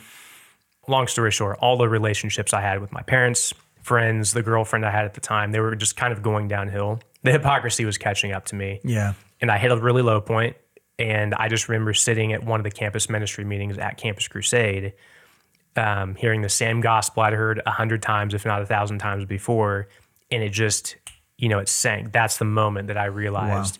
Long 0.89 1.07
story 1.09 1.31
short, 1.31 1.59
all 1.61 1.77
the 1.77 1.89
relationships 1.89 2.53
I 2.53 2.61
had 2.61 2.81
with 2.81 2.93
my 2.93 3.03
parents, 3.03 3.53
friends, 3.83 4.33
the 4.33 4.43
girlfriend 4.43 4.87
I 4.87 4.91
had 4.91 5.05
at 5.05 5.15
the 5.15 5.21
time, 5.21 5.53
they 5.53 5.61
were 5.61 5.75
just 5.75 5.97
kind 5.97 6.13
of 6.13 6.23
going 6.23 6.49
downhill 6.49 7.01
the 7.27 7.33
hypocrisy 7.33 7.85
was 7.85 7.99
catching 7.99 8.33
up 8.33 8.47
to 8.47 8.55
me. 8.55 8.81
Yeah. 8.85 9.15
And 9.41 9.51
I 9.51 9.59
hit 9.59 9.73
a 9.73 9.77
really 9.77 10.03
low 10.03 10.21
point, 10.21 10.57
And 10.99 11.35
I 11.35 11.49
just 11.49 11.69
remember 11.69 11.93
sitting 11.93 12.33
at 12.33 12.45
one 12.45 12.61
of 12.61 12.65
the 12.65 12.71
campus 12.71 13.11
ministry 13.11 13.45
meetings 13.45 13.77
at 13.79 13.99
Campus 13.99 14.29
Crusade, 14.29 14.95
um, 15.77 16.15
hearing 16.15 16.41
the 16.41 16.49
same 16.49 16.81
gospel 16.81 17.23
I'd 17.25 17.35
heard 17.35 17.61
a 17.67 17.71
hundred 17.71 18.01
times, 18.01 18.33
if 18.33 18.47
not 18.47 18.63
a 18.63 18.67
thousand 18.67 18.99
times 18.99 19.25
before. 19.27 19.89
And 20.31 20.43
it 20.43 20.51
just, 20.51 20.97
you 21.37 21.49
know, 21.49 21.59
it 21.59 21.69
sank. 21.69 22.13
That's 22.13 22.39
the 22.39 22.47
moment 22.47 22.89
that 22.89 22.97
I 22.97 23.07
realized 23.07 23.79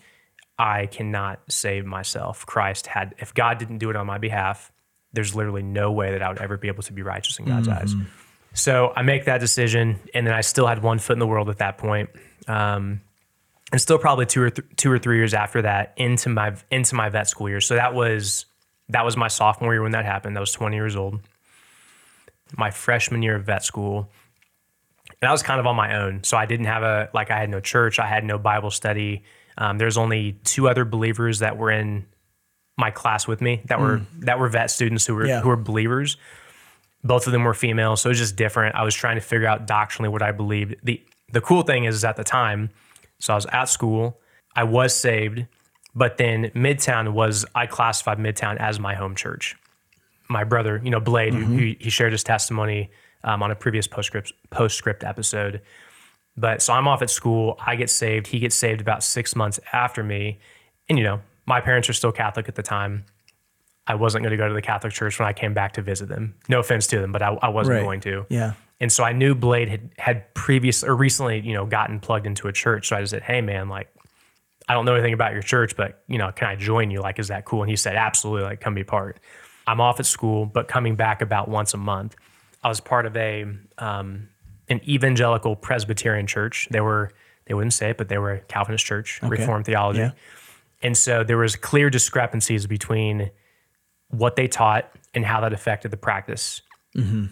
wow. 0.59 0.65
I 0.65 0.85
cannot 0.87 1.39
save 1.49 1.85
myself. 1.85 2.45
Christ 2.45 2.87
had, 2.87 3.15
if 3.17 3.33
God 3.33 3.57
didn't 3.57 3.79
do 3.79 3.89
it 3.89 3.95
on 3.95 4.05
my 4.05 4.17
behalf, 4.17 4.71
there's 5.13 5.35
literally 5.35 5.63
no 5.63 5.91
way 5.91 6.11
that 6.11 6.21
I 6.21 6.29
would 6.29 6.39
ever 6.39 6.57
be 6.57 6.67
able 6.67 6.83
to 6.83 6.93
be 6.93 7.01
righteous 7.01 7.39
in 7.39 7.45
God's 7.45 7.67
mm-hmm. 7.67 8.01
eyes. 8.01 8.07
So 8.53 8.91
I 8.95 9.03
make 9.03 9.25
that 9.25 9.39
decision, 9.39 9.99
and 10.13 10.25
then 10.25 10.33
I 10.33 10.41
still 10.41 10.67
had 10.67 10.81
one 10.81 10.99
foot 10.99 11.13
in 11.13 11.19
the 11.19 11.27
world 11.27 11.49
at 11.49 11.59
that 11.59 11.77
point. 11.77 12.09
Um, 12.47 13.01
and 13.71 13.81
still 13.81 13.97
probably 13.97 14.25
two 14.25 14.41
or 14.41 14.49
th- 14.49 14.67
two 14.77 14.91
or 14.91 14.97
three 14.97 15.17
years 15.17 15.33
after 15.33 15.61
that 15.61 15.93
into 15.97 16.29
my 16.29 16.55
into 16.71 16.95
my 16.95 17.09
vet 17.09 17.27
school 17.27 17.49
year. 17.49 17.61
So 17.61 17.75
that 17.75 17.93
was 17.93 18.45
that 18.89 19.03
was 19.03 19.17
my 19.17 19.27
sophomore 19.27 19.73
year 19.73 19.83
when 19.83 19.91
that 19.91 20.05
happened. 20.05 20.37
I 20.37 20.39
was 20.39 20.53
20 20.53 20.75
years 20.75 20.95
old. 20.95 21.19
My 22.55 22.71
freshman 22.71 23.21
year 23.21 23.35
of 23.35 23.45
vet 23.45 23.63
school, 23.63 24.09
and 25.21 25.27
I 25.27 25.31
was 25.33 25.43
kind 25.43 25.59
of 25.59 25.67
on 25.67 25.75
my 25.75 25.97
own. 25.97 26.23
So 26.23 26.37
I 26.37 26.45
didn't 26.45 26.67
have 26.67 26.83
a 26.83 27.09
like 27.13 27.29
I 27.29 27.37
had 27.37 27.49
no 27.49 27.59
church, 27.59 27.99
I 27.99 28.07
had 28.07 28.23
no 28.23 28.37
Bible 28.37 28.71
study. 28.71 29.23
Um, 29.57 29.77
there's 29.77 29.97
only 29.97 30.33
two 30.43 30.69
other 30.69 30.85
believers 30.85 31.39
that 31.39 31.57
were 31.57 31.71
in 31.71 32.05
my 32.77 32.91
class 32.91 33.27
with 33.27 33.41
me 33.41 33.61
that 33.65 33.79
were 33.79 33.99
mm. 33.99 34.05
that 34.19 34.39
were 34.39 34.47
vet 34.49 34.69
students 34.71 35.05
who 35.05 35.15
were 35.15 35.25
yeah. 35.25 35.41
who 35.41 35.49
were 35.49 35.55
believers. 35.55 36.17
Both 37.03 37.27
of 37.27 37.33
them 37.33 37.43
were 37.43 37.53
female, 37.53 37.95
so 37.95 38.09
it 38.09 38.11
was 38.11 38.19
just 38.19 38.35
different. 38.35 38.75
I 38.75 38.83
was 38.83 38.93
trying 38.95 39.15
to 39.15 39.21
figure 39.21 39.47
out 39.47 39.67
doctrinally 39.67 40.09
what 40.09 40.21
I 40.21 40.31
believed. 40.31 40.75
the 40.83 41.01
The 41.31 41.41
cool 41.41 41.61
thing 41.61 41.85
is, 41.85 41.95
is 41.95 42.03
at 42.03 42.15
the 42.15 42.23
time 42.23 42.71
so 43.19 43.33
I 43.33 43.35
was 43.35 43.45
at 43.47 43.65
school. 43.65 44.19
I 44.55 44.63
was 44.63 44.95
saved, 44.95 45.45
but 45.95 46.17
then 46.17 46.51
Midtown 46.55 47.13
was 47.13 47.45
I 47.55 47.67
classified 47.67 48.17
Midtown 48.17 48.57
as 48.57 48.79
my 48.79 48.95
home 48.95 49.15
church. 49.15 49.55
My 50.29 50.43
brother, 50.43 50.81
you 50.83 50.89
know, 50.89 50.99
Blade, 50.99 51.33
mm-hmm. 51.33 51.57
who, 51.57 51.75
he 51.79 51.89
shared 51.89 52.11
his 52.11 52.23
testimony 52.23 52.89
um, 53.23 53.41
on 53.41 53.51
a 53.51 53.55
previous 53.55 53.87
postscript 53.87 54.33
postscript 54.49 55.03
episode. 55.03 55.61
But 56.35 56.61
so 56.61 56.73
I'm 56.73 56.87
off 56.87 57.01
at 57.01 57.09
school. 57.09 57.57
I 57.65 57.75
get 57.75 57.89
saved. 57.89 58.27
He 58.27 58.39
gets 58.39 58.55
saved 58.55 58.81
about 58.81 59.03
six 59.03 59.35
months 59.35 59.59
after 59.73 60.03
me, 60.03 60.39
and 60.89 60.97
you 60.97 61.03
know, 61.03 61.21
my 61.47 61.61
parents 61.61 61.89
are 61.89 61.93
still 61.93 62.11
Catholic 62.11 62.47
at 62.47 62.55
the 62.55 62.61
time. 62.61 63.05
I 63.87 63.95
wasn't 63.95 64.23
going 64.23 64.31
to 64.31 64.37
go 64.37 64.47
to 64.47 64.53
the 64.53 64.61
Catholic 64.61 64.93
church 64.93 65.17
when 65.17 65.27
I 65.27 65.33
came 65.33 65.53
back 65.53 65.73
to 65.73 65.81
visit 65.81 66.09
them. 66.09 66.35
No 66.49 66.59
offense 66.59 66.87
to 66.87 66.99
them, 66.99 67.13
but 67.13 67.21
I, 67.21 67.29
I 67.41 67.49
wasn't 67.49 67.77
right. 67.77 67.83
going 67.83 68.01
to. 68.01 68.25
Yeah. 68.29 68.53
And 68.79 68.91
so 68.91 69.03
I 69.03 69.13
knew 69.13 69.33
Blade 69.33 69.69
had 69.69 69.89
had 69.97 70.33
previous 70.35 70.83
or 70.83 70.95
recently, 70.95 71.39
you 71.39 71.53
know, 71.53 71.65
gotten 71.65 71.99
plugged 71.99 72.27
into 72.27 72.47
a 72.47 72.51
church. 72.51 72.89
So 72.89 72.97
I 72.97 72.99
just 72.99 73.11
said, 73.11 73.23
"Hey, 73.23 73.41
man, 73.41 73.69
like, 73.69 73.91
I 74.69 74.73
don't 74.73 74.85
know 74.85 74.93
anything 74.93 75.13
about 75.13 75.33
your 75.33 75.41
church, 75.41 75.75
but 75.75 76.03
you 76.07 76.17
know, 76.17 76.31
can 76.31 76.49
I 76.49 76.55
join 76.55 76.91
you? 76.91 77.01
Like, 77.01 77.17
is 77.17 77.29
that 77.29 77.45
cool?" 77.45 77.63
And 77.63 77.69
he 77.69 77.75
said, 77.75 77.95
"Absolutely, 77.95 78.43
like, 78.43 78.59
come 78.59 78.75
be 78.75 78.83
part." 78.83 79.19
I'm 79.65 79.81
off 79.81 79.99
at 79.99 80.05
school, 80.05 80.45
but 80.45 80.67
coming 80.67 80.95
back 80.95 81.21
about 81.21 81.49
once 81.49 81.73
a 81.73 81.77
month. 81.77 82.15
I 82.63 82.69
was 82.69 82.79
part 82.79 83.05
of 83.05 83.17
a 83.17 83.45
um, 83.77 84.29
an 84.69 84.81
evangelical 84.87 85.55
Presbyterian 85.55 86.27
church. 86.27 86.67
They 86.69 86.81
were 86.81 87.11
they 87.47 87.53
wouldn't 87.53 87.73
say 87.73 87.91
it, 87.91 87.97
but 87.97 88.09
they 88.09 88.17
were 88.17 88.33
a 88.33 88.39
Calvinist 88.41 88.85
church, 88.85 89.19
okay. 89.23 89.29
Reformed 89.29 89.65
theology, 89.65 89.99
yeah. 89.99 90.11
And 90.81 90.95
so 90.95 91.23
there 91.23 91.37
was 91.37 91.55
clear 91.55 91.89
discrepancies 91.89 92.67
between 92.67 93.31
what 94.09 94.35
they 94.35 94.47
taught 94.47 94.89
and 95.13 95.25
how 95.25 95.41
that 95.41 95.53
affected 95.53 95.91
the 95.91 95.97
practice. 95.97 96.61
Mm-hmm 96.95 97.25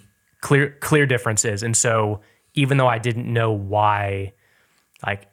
clear 0.46 0.78
clear 0.80 1.08
differences. 1.08 1.64
And 1.64 1.76
so 1.76 2.22
even 2.54 2.78
though 2.78 2.88
I 2.88 3.00
didn't 3.00 3.32
know 3.32 3.52
why, 3.52 4.34
like 5.06 5.28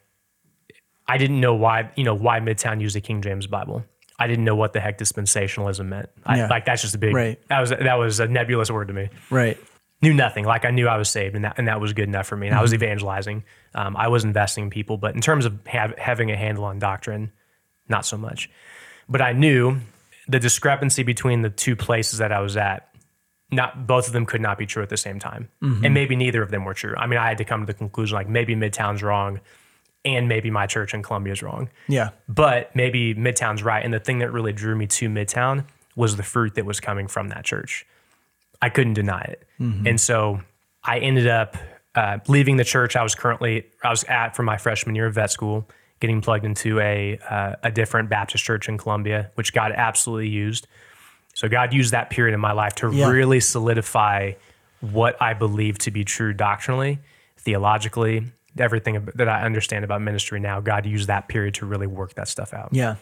I 1.07 1.19
didn't 1.19 1.39
know 1.39 1.55
why, 1.55 1.91
you 1.97 2.05
know, 2.05 2.15
why 2.15 2.41
Midtown 2.41 2.81
used 2.81 2.97
the 2.97 3.03
King 3.03 3.21
James 3.21 3.47
Bible. 3.47 3.85
I 4.19 4.27
didn't 4.27 4.47
know 4.47 4.57
what 4.57 4.73
the 4.73 4.81
heck 4.81 4.97
dispensationalism 4.99 5.87
meant. 5.87 6.09
I, 6.25 6.39
yeah. 6.39 6.47
Like 6.47 6.65
that's 6.65 6.81
just 6.81 6.95
a 6.95 6.99
big 6.99 7.15
right. 7.15 7.39
that 7.49 7.61
was 7.61 7.71
that 7.71 7.99
was 7.99 8.21
a 8.21 8.27
nebulous 8.27 8.71
word 8.71 8.89
to 8.89 8.95
me. 8.95 9.11
Right. 9.29 9.59
Knew 10.01 10.15
nothing. 10.15 10.47
Like 10.47 10.65
I 10.65 10.71
knew 10.71 10.89
I 10.89 10.97
was 10.97 11.11
saved, 11.11 11.37
and 11.37 11.45
that 11.45 11.59
and 11.59 11.69
that 11.69 11.81
was 11.81 11.93
good 11.93 12.09
enough 12.09 12.27
for 12.27 12.37
me. 12.37 12.47
And 12.47 12.55
mm-hmm. 12.55 12.61
I 12.61 12.63
was 12.63 12.73
mm-hmm. 12.73 12.83
evangelizing. 12.83 13.45
Um, 13.75 13.97
I 13.97 14.09
was 14.09 14.25
investing 14.25 14.65
in 14.65 14.71
people, 14.71 14.97
but 14.97 15.15
in 15.15 15.21
terms 15.21 15.45
of 15.45 15.59
have, 15.67 15.97
having 15.99 16.31
a 16.31 16.37
handle 16.37 16.65
on 16.65 16.79
doctrine, 16.79 17.33
not 17.93 18.05
so 18.05 18.17
much. 18.17 18.51
But 19.09 19.23
I 19.23 19.33
knew 19.33 19.79
the 20.27 20.41
discrepancy 20.41 21.05
between 21.05 21.43
the 21.43 21.51
two 21.51 21.77
places 21.77 22.19
that 22.19 22.33
I 22.33 22.41
was 22.41 22.57
at 22.57 22.89
not 23.53 23.87
both 23.87 24.07
of 24.07 24.15
them 24.15 24.27
could 24.27 24.41
not 24.41 24.59
be 24.59 24.67
true 24.67 24.83
at 24.83 24.89
the 24.89 24.97
same 24.97 25.19
time. 25.19 25.49
Mm-hmm. 25.63 25.85
And 25.85 25.95
maybe 25.95 26.17
neither 26.17 26.43
of 26.43 26.51
them 26.51 26.65
were 26.65 26.75
true. 26.75 26.95
I 26.97 27.07
mean, 27.07 27.19
I 27.19 27.29
had 27.29 27.39
to 27.39 27.45
come 27.45 27.61
to 27.61 27.67
the 27.67 27.75
conclusion 27.75 28.17
like 28.17 28.29
maybe 28.29 28.57
Midtown's 28.57 29.03
wrong 29.03 29.41
and 30.05 30.27
maybe 30.27 30.51
my 30.51 30.67
church 30.67 30.95
in 30.95 31.03
Columbia 31.03 31.35
is 31.35 31.43
wrong. 31.43 31.69
Yeah. 31.87 32.11
But 32.29 32.75
maybe 32.75 33.15
Midtown's 33.15 33.63
right. 33.63 33.85
And 33.85 33.93
the 33.93 34.01
thing 34.01 34.19
that 34.21 34.33
really 34.33 34.53
drew 34.53 34.75
me 34.75 34.87
to 34.87 35.09
Midtown 35.09 35.65
was 35.95 36.17
the 36.17 36.23
fruit 36.23 36.55
that 36.55 36.65
was 36.65 36.81
coming 36.81 37.07
from 37.07 37.29
that 37.29 37.45
church. 37.45 37.87
I 38.63 38.71
couldn't 38.71 38.95
deny 38.95 39.21
it. 39.21 39.47
Mm-hmm. 39.61 39.87
And 39.87 40.01
so 40.01 40.41
I 40.83 40.99
ended 40.99 41.27
up 41.27 41.57
uh, 41.95 42.19
leaving 42.27 42.57
the 42.57 42.65
church 42.65 42.97
I 42.97 43.03
was 43.03 43.15
currently 43.15 43.67
I 43.85 43.91
was 43.91 44.05
at 44.05 44.35
for 44.35 44.43
my 44.43 44.57
freshman 44.57 44.95
year 44.95 45.07
of 45.07 45.15
vet 45.15 45.31
school, 45.31 45.69
getting 46.03 46.21
plugged 46.21 46.45
into 46.45 46.81
a 46.81 47.17
uh, 47.31 47.55
a 47.63 47.71
different 47.71 48.11
Baptist 48.11 48.45
church 48.45 48.69
in 48.69 48.77
Columbia, 48.77 49.31
which 49.37 49.55
God 49.55 49.73
absolutely 49.75 50.29
used. 50.29 50.67
So 51.33 51.49
God 51.49 51.73
used 51.73 51.93
that 51.93 52.11
period 52.11 52.35
in 52.35 52.41
my 52.41 52.53
life 52.53 52.75
to 52.77 52.93
yeah. 52.93 53.09
really 53.09 53.41
solidify 53.41 54.33
what 54.81 55.17
I 55.23 55.33
believe 55.33 55.79
to 55.79 55.91
be 55.91 56.05
true 56.05 56.35
doctrinally, 56.35 56.99
theologically, 57.39 58.25
everything 58.59 59.09
that 59.15 59.29
I 59.29 59.43
understand 59.43 59.85
about 59.85 60.03
ministry 60.03 60.41
now. 60.41 60.61
God 60.61 60.85
used 60.85 61.07
that 61.07 61.29
period 61.29 61.55
to 61.55 61.67
really 61.67 61.87
work 61.87 62.15
that 62.15 62.27
stuff 62.29 62.53
out. 62.53 62.71
Yeah. 62.73 62.97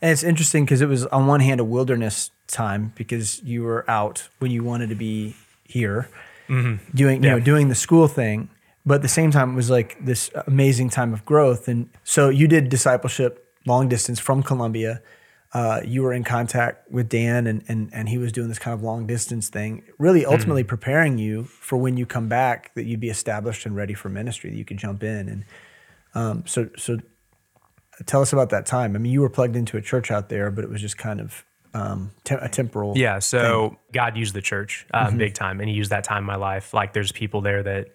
And 0.00 0.12
it's 0.12 0.22
interesting 0.22 0.64
because 0.64 0.80
it 0.80 0.88
was 0.88 1.04
on 1.06 1.26
one 1.26 1.40
hand 1.40 1.60
a 1.60 1.64
wilderness 1.64 2.30
time 2.46 2.92
because 2.94 3.42
you 3.42 3.64
were 3.64 3.84
out 3.90 4.28
when 4.38 4.52
you 4.52 4.62
wanted 4.62 4.88
to 4.90 4.94
be 4.94 5.34
here 5.64 6.08
mm-hmm. 6.48 6.76
doing 6.96 7.22
you 7.22 7.28
yeah. 7.28 7.34
know 7.34 7.40
doing 7.40 7.68
the 7.68 7.74
school 7.74 8.06
thing 8.06 8.48
but 8.86 8.94
at 8.94 9.02
the 9.02 9.08
same 9.08 9.30
time 9.30 9.52
it 9.52 9.56
was 9.56 9.68
like 9.68 10.02
this 10.04 10.30
amazing 10.46 10.88
time 10.88 11.12
of 11.12 11.24
growth 11.24 11.68
and 11.68 11.90
so 12.04 12.28
you 12.28 12.46
did 12.46 12.68
discipleship 12.68 13.52
long 13.66 13.88
distance 13.88 14.18
from 14.18 14.42
Columbia 14.42 15.02
uh, 15.56 15.80
you 15.86 16.02
were 16.02 16.12
in 16.12 16.22
contact 16.22 16.90
with 16.90 17.08
Dan 17.08 17.46
and, 17.46 17.64
and 17.66 17.88
and 17.90 18.10
he 18.10 18.18
was 18.18 18.30
doing 18.30 18.48
this 18.48 18.58
kind 18.58 18.74
of 18.74 18.82
long 18.82 19.06
distance 19.06 19.48
thing, 19.48 19.84
really 19.98 20.26
ultimately 20.26 20.64
preparing 20.64 21.16
you 21.16 21.44
for 21.44 21.78
when 21.78 21.96
you 21.96 22.04
come 22.04 22.28
back 22.28 22.74
that 22.74 22.84
you'd 22.84 23.00
be 23.00 23.08
established 23.08 23.64
and 23.64 23.74
ready 23.74 23.94
for 23.94 24.10
ministry, 24.10 24.50
that 24.50 24.56
you 24.56 24.66
could 24.66 24.76
jump 24.76 25.02
in. 25.02 25.28
And 25.30 25.44
um, 26.14 26.44
so 26.46 26.68
so 26.76 26.98
tell 28.04 28.20
us 28.20 28.34
about 28.34 28.50
that 28.50 28.66
time. 28.66 28.94
I 28.94 28.98
mean, 28.98 29.12
you 29.12 29.22
were 29.22 29.30
plugged 29.30 29.56
into 29.56 29.78
a 29.78 29.80
church 29.80 30.10
out 30.10 30.28
there, 30.28 30.50
but 30.50 30.62
it 30.62 30.68
was 30.68 30.82
just 30.82 30.98
kind 30.98 31.20
of 31.20 31.44
um, 31.72 32.10
te- 32.24 32.34
a 32.34 32.50
temporal. 32.50 32.92
Yeah. 32.94 33.20
So 33.20 33.78
God 33.92 34.16
used 34.16 34.34
the 34.34 34.42
church 34.42 34.86
um, 34.92 35.16
big 35.16 35.32
time, 35.32 35.60
and 35.60 35.70
He 35.70 35.74
used 35.74 35.90
that 35.90 36.04
time 36.04 36.18
in 36.18 36.26
my 36.26 36.36
life. 36.36 36.74
Like, 36.74 36.92
there's 36.92 37.12
people 37.12 37.40
there 37.40 37.62
that 37.62 37.94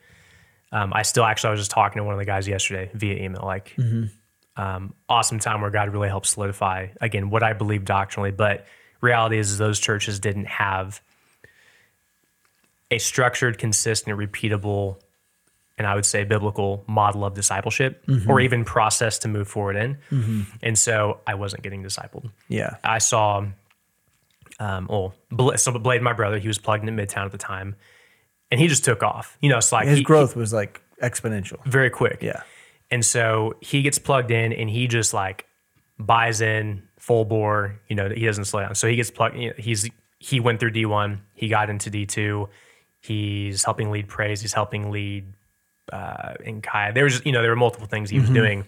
um, 0.71 0.93
I 0.93 1.03
still 1.03 1.23
actually 1.23 1.49
I 1.49 1.51
was 1.51 1.61
just 1.61 1.71
talking 1.71 1.99
to 1.99 2.03
one 2.03 2.13
of 2.13 2.19
the 2.19 2.25
guys 2.25 2.47
yesterday 2.47 2.89
via 2.93 3.23
email. 3.23 3.43
Like, 3.43 3.75
um, 4.57 4.93
awesome 5.09 5.39
time 5.39 5.61
where 5.61 5.71
God 5.71 5.89
really 5.89 6.09
helped 6.09 6.27
solidify 6.27 6.87
again 6.99 7.29
what 7.29 7.43
I 7.43 7.53
believe 7.53 7.85
doctrinally. 7.85 8.31
But 8.31 8.65
reality 9.01 9.37
is, 9.37 9.51
is 9.51 9.57
those 9.57 9.79
churches 9.79 10.19
didn't 10.19 10.45
have 10.47 11.01
a 12.89 12.97
structured, 12.97 13.57
consistent, 13.57 14.17
repeatable, 14.17 14.97
and 15.77 15.87
I 15.87 15.95
would 15.95 16.05
say 16.05 16.25
biblical 16.25 16.83
model 16.87 17.23
of 17.25 17.33
discipleship 17.33 18.03
or 18.29 18.39
even 18.41 18.65
process 18.65 19.19
to 19.19 19.29
move 19.29 19.47
forward 19.47 19.77
in. 19.77 19.97
And 20.61 20.77
so 20.77 21.21
I 21.25 21.35
wasn't 21.35 21.63
getting 21.63 21.81
discipled. 21.83 22.29
Yeah. 22.49 22.75
I 22.83 22.99
saw, 22.99 23.45
um, 24.59 24.87
so 25.55 25.71
Blade, 25.79 26.01
my 26.01 26.13
brother, 26.13 26.37
he 26.37 26.47
was 26.49 26.59
plugged 26.59 26.87
into 26.87 27.01
Midtown 27.01 27.25
at 27.25 27.31
the 27.31 27.37
time, 27.37 27.75
and 28.51 28.60
he 28.60 28.67
just 28.67 28.84
took 28.86 29.01
off. 29.03 29.38
You 29.41 29.50
know, 29.50 29.58
it's 29.58 29.72
like 29.72 29.88
His 29.88 30.00
he- 30.00 30.03
growth 30.03 30.36
was 30.36 30.51
like 30.53 30.81
exponential. 31.01 31.63
very 31.65 31.89
quick. 31.89 32.20
Yeah. 32.22 32.43
And 32.91 33.05
so 33.05 33.55
he 33.62 33.81
gets 33.81 33.98
plugged 33.98 34.31
in, 34.31 34.51
and 34.53 34.70
he 34.70 34.88
just 34.88 35.13
like 35.13 35.46
buys 35.98 36.41
in 36.41 36.84
full 37.00 37.24
bore. 37.25 37.79
You 37.88 37.96
know, 37.96 38.10
he 38.10 38.25
doesn't 38.25 38.46
slow 38.46 38.60
down. 38.62 38.75
So 38.75 38.88
he 38.88 38.96
gets 38.98 39.10
plugged. 39.10 39.38
You 39.38 39.50
know, 39.50 39.55
he's 39.58 39.89
he 40.20 40.39
went 40.39 40.60
through 40.60 40.72
D 40.72 40.86
one. 40.86 41.22
He 41.34 41.48
got 41.48 41.70
into 41.70 41.89
D 41.89 42.05
two. 42.05 42.50
He's 43.00 43.63
helping 43.63 43.89
lead 43.91 44.08
praise. 44.08 44.41
He's 44.41 44.53
helping 44.53 44.91
lead 44.91 45.25
uh, 45.91 46.34
in 46.43 46.62
Kai. 46.62 46.91
There 46.91 47.05
was, 47.05 47.25
you 47.25 47.31
know, 47.31 47.41
there 47.41 47.50
were 47.50 47.55
multiple 47.55 47.88
things 47.88 48.10
he 48.12 48.20
was 48.20 48.29
doing. 48.29 48.65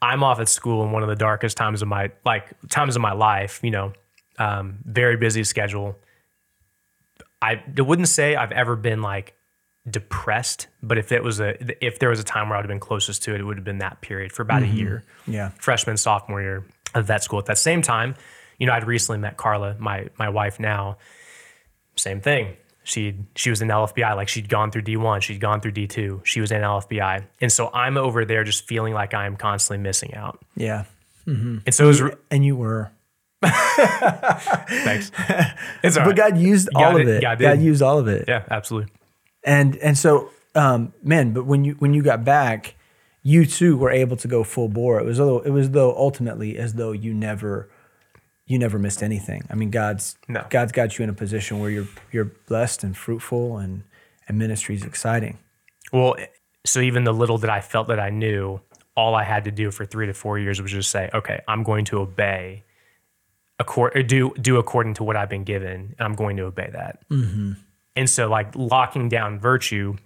I'm 0.00 0.22
off 0.24 0.40
at 0.40 0.48
school 0.48 0.84
in 0.84 0.90
one 0.92 1.02
of 1.02 1.08
the 1.08 1.14
darkest 1.16 1.56
times 1.56 1.82
of 1.82 1.88
my 1.88 2.10
like 2.24 2.46
times 2.70 2.96
of 2.96 3.02
my 3.02 3.12
life. 3.12 3.60
You 3.62 3.70
know, 3.72 3.92
um, 4.38 4.78
very 4.84 5.16
busy 5.16 5.44
schedule. 5.44 5.96
I 7.40 7.62
wouldn't 7.76 8.08
say 8.08 8.36
I've 8.36 8.52
ever 8.52 8.76
been 8.76 9.02
like 9.02 9.34
depressed, 9.88 10.66
but 10.82 10.98
if 10.98 11.12
it 11.12 11.22
was 11.22 11.40
a 11.40 11.56
if 11.84 11.98
there 11.98 12.08
was 12.08 12.20
a 12.20 12.24
time 12.24 12.48
where 12.48 12.58
I'd 12.58 12.62
have 12.62 12.68
been 12.68 12.80
closest 12.80 13.22
to 13.24 13.34
it, 13.34 13.40
it 13.40 13.44
would 13.44 13.56
have 13.56 13.64
been 13.64 13.78
that 13.78 14.00
period 14.00 14.32
for 14.32 14.42
about 14.42 14.62
a 14.62 14.66
mm-hmm. 14.66 14.76
year, 14.76 15.04
Yeah. 15.26 15.50
freshman 15.60 15.96
sophomore 15.96 16.42
year 16.42 16.64
of 16.94 17.06
vet 17.06 17.22
school. 17.22 17.38
At 17.38 17.46
that 17.46 17.58
same 17.58 17.82
time, 17.82 18.14
you 18.58 18.66
know, 18.66 18.72
I'd 18.72 18.86
recently 18.86 19.18
met 19.18 19.36
Carla, 19.36 19.76
my 19.78 20.08
my 20.18 20.28
wife 20.28 20.58
now. 20.58 20.98
Same 21.96 22.20
thing. 22.20 22.56
She 22.84 23.16
she 23.34 23.50
was 23.50 23.60
in 23.60 23.68
LFBI, 23.68 24.16
like 24.16 24.28
she'd 24.28 24.48
gone 24.48 24.70
through 24.70 24.82
D1, 24.82 25.22
she'd 25.22 25.40
gone 25.40 25.60
through 25.60 25.72
D2, 25.72 26.24
she 26.24 26.40
was 26.40 26.50
in 26.50 26.62
LFBI, 26.62 27.24
and 27.40 27.52
so 27.52 27.70
I'm 27.72 27.96
over 27.96 28.24
there 28.24 28.44
just 28.44 28.66
feeling 28.66 28.94
like 28.94 29.14
I 29.14 29.26
am 29.26 29.36
constantly 29.36 29.82
missing 29.82 30.14
out. 30.14 30.40
Yeah. 30.56 30.84
Mm-hmm. 31.26 31.58
And 31.66 31.74
so 31.74 31.84
it 31.84 31.88
was 31.88 32.02
And 32.30 32.44
you 32.44 32.56
were. 32.56 32.90
thanks. 34.68 35.10
It's 35.82 35.96
all 35.96 36.04
But 36.04 36.18
right. 36.18 36.32
God 36.32 36.38
used 36.38 36.68
all 36.74 36.96
of 37.00 37.06
it. 37.08 37.22
God 37.22 37.38
God, 37.38 37.60
used 37.60 37.82
all 37.82 37.98
of 37.98 38.08
it. 38.08 38.24
yeah, 38.28 38.44
absolutely. 38.50 38.92
And 39.44 39.76
and 39.76 39.96
so 39.96 40.30
um 40.54 40.92
man, 41.02 41.32
but 41.32 41.46
when 41.46 41.64
you 41.64 41.74
when 41.78 41.94
you 41.94 42.02
got 42.02 42.24
back, 42.24 42.74
you 43.22 43.46
too 43.46 43.76
were 43.76 43.90
able 43.90 44.16
to 44.16 44.28
go 44.28 44.42
full 44.44 44.68
bore. 44.68 45.00
It 45.00 45.04
was 45.04 45.18
though 45.18 45.38
it 45.40 45.50
was 45.50 45.70
though 45.70 45.94
ultimately 45.96 46.56
as 46.58 46.74
though 46.74 46.92
you 46.92 47.14
never 47.14 47.68
you 48.46 48.58
never 48.58 48.78
missed 48.78 49.02
anything. 49.02 49.42
I 49.50 49.54
mean, 49.54 49.70
God's 49.70 50.16
No. 50.26 50.44
God's 50.50 50.72
got 50.72 50.98
you 50.98 51.04
in 51.04 51.10
a 51.10 51.14
position 51.14 51.60
where 51.60 51.70
you're 51.70 51.88
you're 52.10 52.32
blessed 52.48 52.82
and 52.82 52.96
fruitful 52.96 53.58
and 53.58 53.84
and 54.26 54.38
ministry 54.38 54.74
is 54.74 54.84
exciting. 54.84 55.38
Well, 55.92 56.16
so 56.66 56.80
even 56.80 57.04
the 57.04 57.14
little 57.14 57.38
that 57.38 57.50
I 57.50 57.60
felt 57.60 57.88
that 57.88 58.00
I 58.00 58.10
knew, 58.10 58.60
all 58.94 59.14
I 59.14 59.22
had 59.24 59.44
to 59.44 59.50
do 59.50 59.70
for 59.70 59.86
three 59.86 60.06
to 60.06 60.12
four 60.12 60.38
years 60.38 60.60
was 60.60 60.70
just 60.72 60.90
say, 60.90 61.08
okay, 61.14 61.40
I'm 61.48 61.62
going 61.62 61.86
to 61.86 62.00
obey, 62.00 62.64
accord, 63.58 63.96
or 63.96 64.02
do 64.02 64.32
do 64.40 64.56
according 64.58 64.94
to 64.94 65.04
what 65.04 65.16
I've 65.16 65.28
been 65.28 65.44
given, 65.44 65.94
and 65.98 66.00
I'm 66.00 66.14
going 66.14 66.36
to 66.36 66.44
obey 66.44 66.70
that. 66.72 67.00
And 67.96 68.08
so, 68.08 68.28
like 68.28 68.54
locking 68.54 69.08
down 69.08 69.40
virtue, 69.40 69.96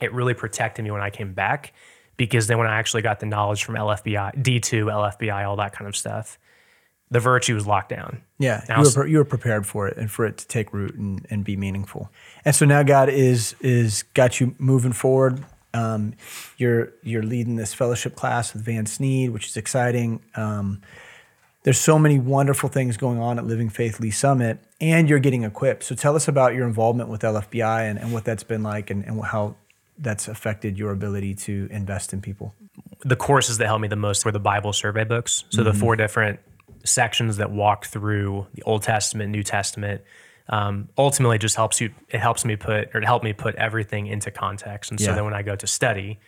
it 0.00 0.12
really 0.12 0.34
protected 0.34 0.84
me 0.84 0.90
when 0.90 1.00
I 1.00 1.10
came 1.10 1.32
back, 1.32 1.72
because 2.16 2.46
then 2.46 2.58
when 2.58 2.66
I 2.66 2.76
actually 2.78 3.02
got 3.02 3.20
the 3.20 3.26
knowledge 3.26 3.64
from 3.64 3.76
LFBI, 3.76 4.42
D2, 4.42 4.84
LFBI, 4.84 5.46
all 5.46 5.56
that 5.56 5.72
kind 5.72 5.88
of 5.88 5.96
stuff, 5.96 6.38
the 7.10 7.20
virtue 7.20 7.54
was 7.54 7.66
locked 7.66 7.88
down. 7.88 8.22
Yeah, 8.38 8.62
you 8.68 8.82
were, 8.82 8.90
pre- 8.90 9.10
you 9.10 9.18
were 9.18 9.24
prepared 9.24 9.66
for 9.66 9.88
it 9.88 9.96
and 9.96 10.10
for 10.10 10.26
it 10.26 10.38
to 10.38 10.46
take 10.46 10.72
root 10.72 10.94
and, 10.94 11.26
and 11.30 11.44
be 11.44 11.56
meaningful. 11.56 12.10
And 12.44 12.54
so 12.54 12.66
now 12.66 12.82
God 12.82 13.08
is 13.08 13.54
is 13.60 14.02
got 14.14 14.40
you 14.40 14.54
moving 14.58 14.92
forward. 14.92 15.44
Um, 15.74 16.14
you're 16.58 16.92
you're 17.02 17.22
leading 17.22 17.56
this 17.56 17.72
fellowship 17.72 18.14
class 18.14 18.52
with 18.52 18.62
Van 18.64 18.84
Sneed, 18.86 19.30
which 19.30 19.46
is 19.46 19.56
exciting. 19.56 20.20
Um, 20.34 20.82
there's 21.64 21.78
so 21.78 21.98
many 21.98 22.18
wonderful 22.18 22.68
things 22.68 22.96
going 22.96 23.18
on 23.18 23.38
at 23.38 23.46
Living 23.46 23.68
Faith 23.68 24.00
Lee's 24.00 24.18
Summit, 24.18 24.58
and 24.80 25.08
you're 25.08 25.18
getting 25.20 25.44
equipped. 25.44 25.84
So 25.84 25.94
tell 25.94 26.16
us 26.16 26.26
about 26.28 26.54
your 26.54 26.66
involvement 26.66 27.08
with 27.08 27.22
LFBI 27.22 27.88
and, 27.88 27.98
and 27.98 28.12
what 28.12 28.24
that's 28.24 28.42
been 28.42 28.62
like, 28.62 28.90
and, 28.90 29.04
and 29.04 29.22
how 29.24 29.54
that's 29.98 30.26
affected 30.26 30.76
your 30.78 30.90
ability 30.90 31.34
to 31.34 31.68
invest 31.70 32.12
in 32.12 32.20
people. 32.20 32.54
the 33.04 33.14
courses 33.16 33.58
that 33.58 33.66
helped 33.66 33.82
me 33.82 33.88
the 33.88 33.96
most 33.96 34.24
were 34.24 34.32
the 34.32 34.40
Bible 34.40 34.72
survey 34.72 35.04
books. 35.04 35.44
So 35.50 35.62
the 35.62 35.72
four 35.72 35.94
different 35.96 36.40
sections 36.84 37.36
that 37.36 37.50
walk 37.52 37.86
through 37.86 38.46
the 38.54 38.62
Old 38.64 38.82
Testament, 38.82 39.30
New 39.30 39.42
Testament. 39.44 40.00
Um, 40.48 40.88
ultimately, 40.98 41.38
just 41.38 41.54
helps 41.54 41.80
you. 41.80 41.90
It 42.08 42.18
helps 42.18 42.44
me 42.44 42.56
put 42.56 42.92
or 42.94 42.98
it 43.00 43.04
helped 43.04 43.24
me 43.24 43.32
put 43.32 43.54
everything 43.54 44.08
into 44.08 44.30
context. 44.32 44.90
And 44.90 44.98
so 45.00 45.10
Yeah. 45.10 45.14
then 45.14 45.24
when 45.24 45.34
I 45.34 45.42
go 45.42 45.54
to 45.54 45.66
study, 45.68 46.18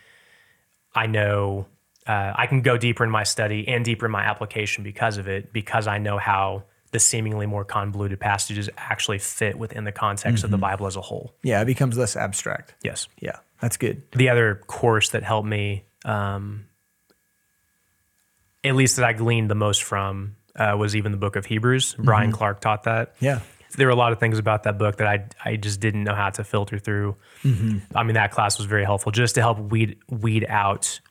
I 0.93 1.07
know 1.07 1.65
uh, 2.07 2.33
I 2.35 2.47
can 2.47 2.61
go 2.61 2.77
deeper 2.77 3.03
in 3.03 3.09
my 3.09 3.23
study 3.23 3.67
and 3.67 3.83
deeper 3.85 4.05
in 4.05 4.11
my 4.11 4.23
application 4.23 4.83
because 4.83 5.17
of 5.17 5.27
it. 5.27 5.51
Because 5.53 5.87
I 5.87 5.97
know 5.97 6.17
how 6.17 6.63
the 6.91 6.99
seemingly 6.99 7.45
more 7.45 7.65
convoluted 7.65 8.19
passages 8.19 8.69
actually 8.77 9.19
fit 9.19 9.57
within 9.57 9.83
the 9.83 9.91
context 9.91 10.43
of 10.43 10.51
the 10.51 10.57
Bible 10.57 10.87
as 10.87 10.95
a 10.95 11.01
whole. 11.01 11.33
Yeah, 11.43 11.61
it 11.61 11.65
becomes 11.65 11.97
less 11.97 12.15
abstract. 12.15 12.73
Yes 12.83 13.07
Yeah, 13.19 13.37
that's 13.59 13.75
good. 13.77 14.03
the 14.13 14.29
other 14.29 14.55
course 14.67 15.09
that 15.09 15.23
helped 15.23 15.47
me, 15.47 15.83
um, 16.05 16.65
at 18.63 18.75
least 18.75 18.95
that 18.95 19.05
I 19.05 19.13
gleaned 19.13 19.49
the 19.49 19.55
most 19.55 19.83
from, 19.83 20.35
uh, 20.55 20.75
was 20.77 20.95
even 20.95 21.11
the 21.11 21.17
book 21.17 21.35
of 21.35 21.45
Hebrews. 21.45 21.95
Brian 21.99 22.31
Clark 22.31 22.61
taught 22.61 22.83
that. 22.83 23.15
Yeah, 23.19 23.41
There 23.77 23.87
were 23.87 23.91
a 23.93 23.95
lot 23.97 24.13
of 24.13 24.19
things 24.19 24.39
about 24.39 24.63
that 24.63 24.77
book 24.77 24.97
that 24.97 25.07
I 25.07 25.25
I 25.43 25.55
just 25.57 25.81
didn't 25.81 26.05
know 26.05 26.15
how 26.15 26.29
to 26.29 26.43
filter 26.45 26.79
through. 26.79 27.17
I 27.43 28.03
mean, 28.03 28.13
that 28.13 28.31
class 28.31 28.57
was 28.57 28.67
very 28.67 28.85
helpful 28.85 29.11
just 29.11 29.35
to 29.35 29.41
help 29.41 29.59
weed 29.59 29.97
weed 30.09 30.45
out 30.47 31.01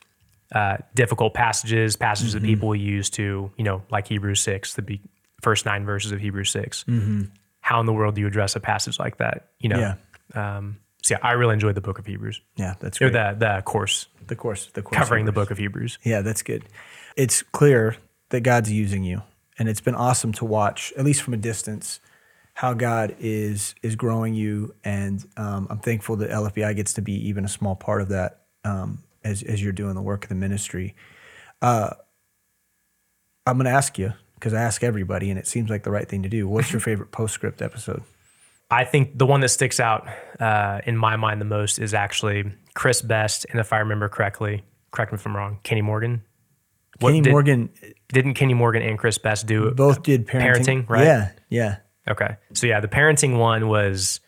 uh, 0.55 0.77
difficult 0.95 1.33
passages, 1.33 1.97
passages 1.97 2.33
that 2.33 2.41
people 2.41 2.73
use 2.73 3.09
to, 3.11 3.51
you 3.57 3.63
know, 3.63 3.83
like 3.91 4.07
Hebrews 4.07 4.39
six, 4.39 4.73
the 4.75 4.81
be- 4.81 5.01
first 5.41 5.65
nine 5.65 5.85
verses 5.85 6.13
of 6.13 6.19
Hebrews 6.21 6.49
6 6.49 6.85
How 7.59 7.79
in 7.81 7.85
the 7.85 7.93
world 7.93 8.15
do 8.15 8.21
you 8.21 8.27
address 8.27 8.55
a 8.55 8.61
passage 8.61 8.97
like 8.97 9.17
that? 9.17 9.49
You 9.59 9.69
know. 9.69 9.95
Yeah. 10.33 10.57
Um, 10.57 10.77
so 11.03 11.13
yeah, 11.13 11.19
I 11.21 11.33
really 11.33 11.53
enjoyed 11.53 11.75
the 11.75 11.81
book 11.81 11.99
of 11.99 12.05
Hebrews 12.07 12.41
yeah, 12.55 12.73
that's 12.79 12.99
or 12.99 13.11
great. 13.11 13.37
the 13.37 13.55
the 13.57 13.61
course 13.63 14.07
the 14.27 14.35
course, 14.35 14.67
the 14.73 14.81
course 14.81 14.97
covering 14.97 15.25
the 15.25 15.31
book 15.31 15.51
of 15.51 15.57
Hebrews. 15.57 15.99
Yeah, 16.03 16.21
that's 16.21 16.41
good. 16.41 16.63
It's 17.15 17.43
clear 17.43 17.97
that 18.29 18.41
God's 18.41 18.71
using 18.71 19.03
you, 19.03 19.21
and 19.59 19.69
it's 19.69 19.81
been 19.81 19.93
awesome 19.93 20.31
to 20.33 20.45
watch, 20.45 20.93
at 20.97 21.05
least 21.05 21.21
from 21.21 21.33
a 21.33 21.37
distance, 21.37 21.99
how 22.53 22.73
God 22.73 23.15
is 23.19 23.75
is 23.83 23.95
growing 23.95 24.33
you. 24.33 24.73
And 24.83 25.23
um, 25.37 25.67
I'm 25.69 25.79
thankful 25.79 26.15
that 26.17 26.31
LFBI 26.31 26.75
gets 26.75 26.93
to 26.93 27.01
be 27.01 27.13
even 27.27 27.45
a 27.45 27.49
small 27.49 27.75
part 27.75 28.01
of 28.01 28.09
that 28.09 28.45
um, 28.63 29.03
as 29.25 29.43
as 29.43 29.61
you're 29.61 29.73
doing 29.73 29.95
the 29.95 30.01
work 30.01 30.23
of 30.23 30.29
the 30.29 30.35
ministry. 30.35 30.95
Uh, 31.61 31.89
I'm 33.45 33.57
going 33.57 33.65
to 33.65 33.71
ask 33.71 33.97
you 33.99 34.13
because 34.35 34.53
I 34.53 34.61
ask 34.61 34.83
everybody, 34.83 35.29
and 35.29 35.37
it 35.37 35.47
seems 35.47 35.69
like 35.69 35.83
the 35.83 35.91
right 35.91 36.07
thing 36.07 36.23
to 36.23 36.29
do. 36.29 36.47
What's 36.47 36.71
your 36.71 36.79
favorite 36.89 37.11
postscript 37.11 37.61
episode? 37.61 38.03
I 38.71 38.83
think 38.83 39.17
the 39.17 39.25
one 39.25 39.41
that 39.41 39.49
sticks 39.49 39.79
out 39.79 40.07
uh, 40.39 40.81
in 40.85 40.97
my 40.97 41.17
mind 41.17 41.39
the 41.41 41.45
most 41.45 41.77
is 41.77 41.93
actually 41.93 42.51
Chris 42.73 43.01
Best, 43.01 43.45
and 43.51 43.59
if 43.59 43.71
I 43.73 43.79
remember 43.79 44.09
correctly, 44.09 44.63
correct 44.91 45.11
me 45.11 45.17
if 45.17 45.25
I'm 45.25 45.35
wrong, 45.35 45.59
Kenny 45.63 45.81
Morgan. 45.81 46.23
What 46.99 47.09
Kenny 47.09 47.21
did- 47.21 47.31
Morgan 47.31 47.69
Didn't 48.07 48.35
Kenny 48.35 48.53
Morgan 48.53 48.81
and 48.81 48.97
Chris 48.97 49.17
Best 49.17 49.47
do 49.47 49.69
both 49.71 50.01
did 50.01 50.27
parenting, 50.27 50.85
parenting, 50.85 50.89
right? 50.89 51.03
Yeah, 51.03 51.31
yeah, 51.49 51.77
Okay. 52.07 52.37
So 52.53 52.67
yeah, 52.67 52.79
the 52.79 52.87
parenting 52.87 53.37
one 53.37 53.67
was, 53.67 54.21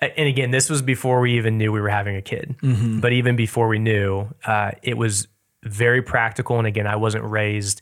and 0.00 0.28
again, 0.28 0.50
this 0.50 0.68
was 0.68 0.82
before 0.82 1.20
we 1.20 1.36
even 1.36 1.56
knew 1.58 1.72
we 1.72 1.80
were 1.80 1.88
having 1.88 2.16
a 2.16 2.22
kid. 2.22 2.54
But 3.00 3.12
even 3.12 3.34
before 3.36 3.68
we 3.68 3.78
knew, 3.78 4.28
uh, 4.44 4.72
it 4.82 4.96
was 4.98 5.26
very 5.64 6.02
practical. 6.02 6.58
And 6.58 6.66
again, 6.66 6.86
I 6.86 6.96
wasn't 6.96 7.24
raised, 7.24 7.80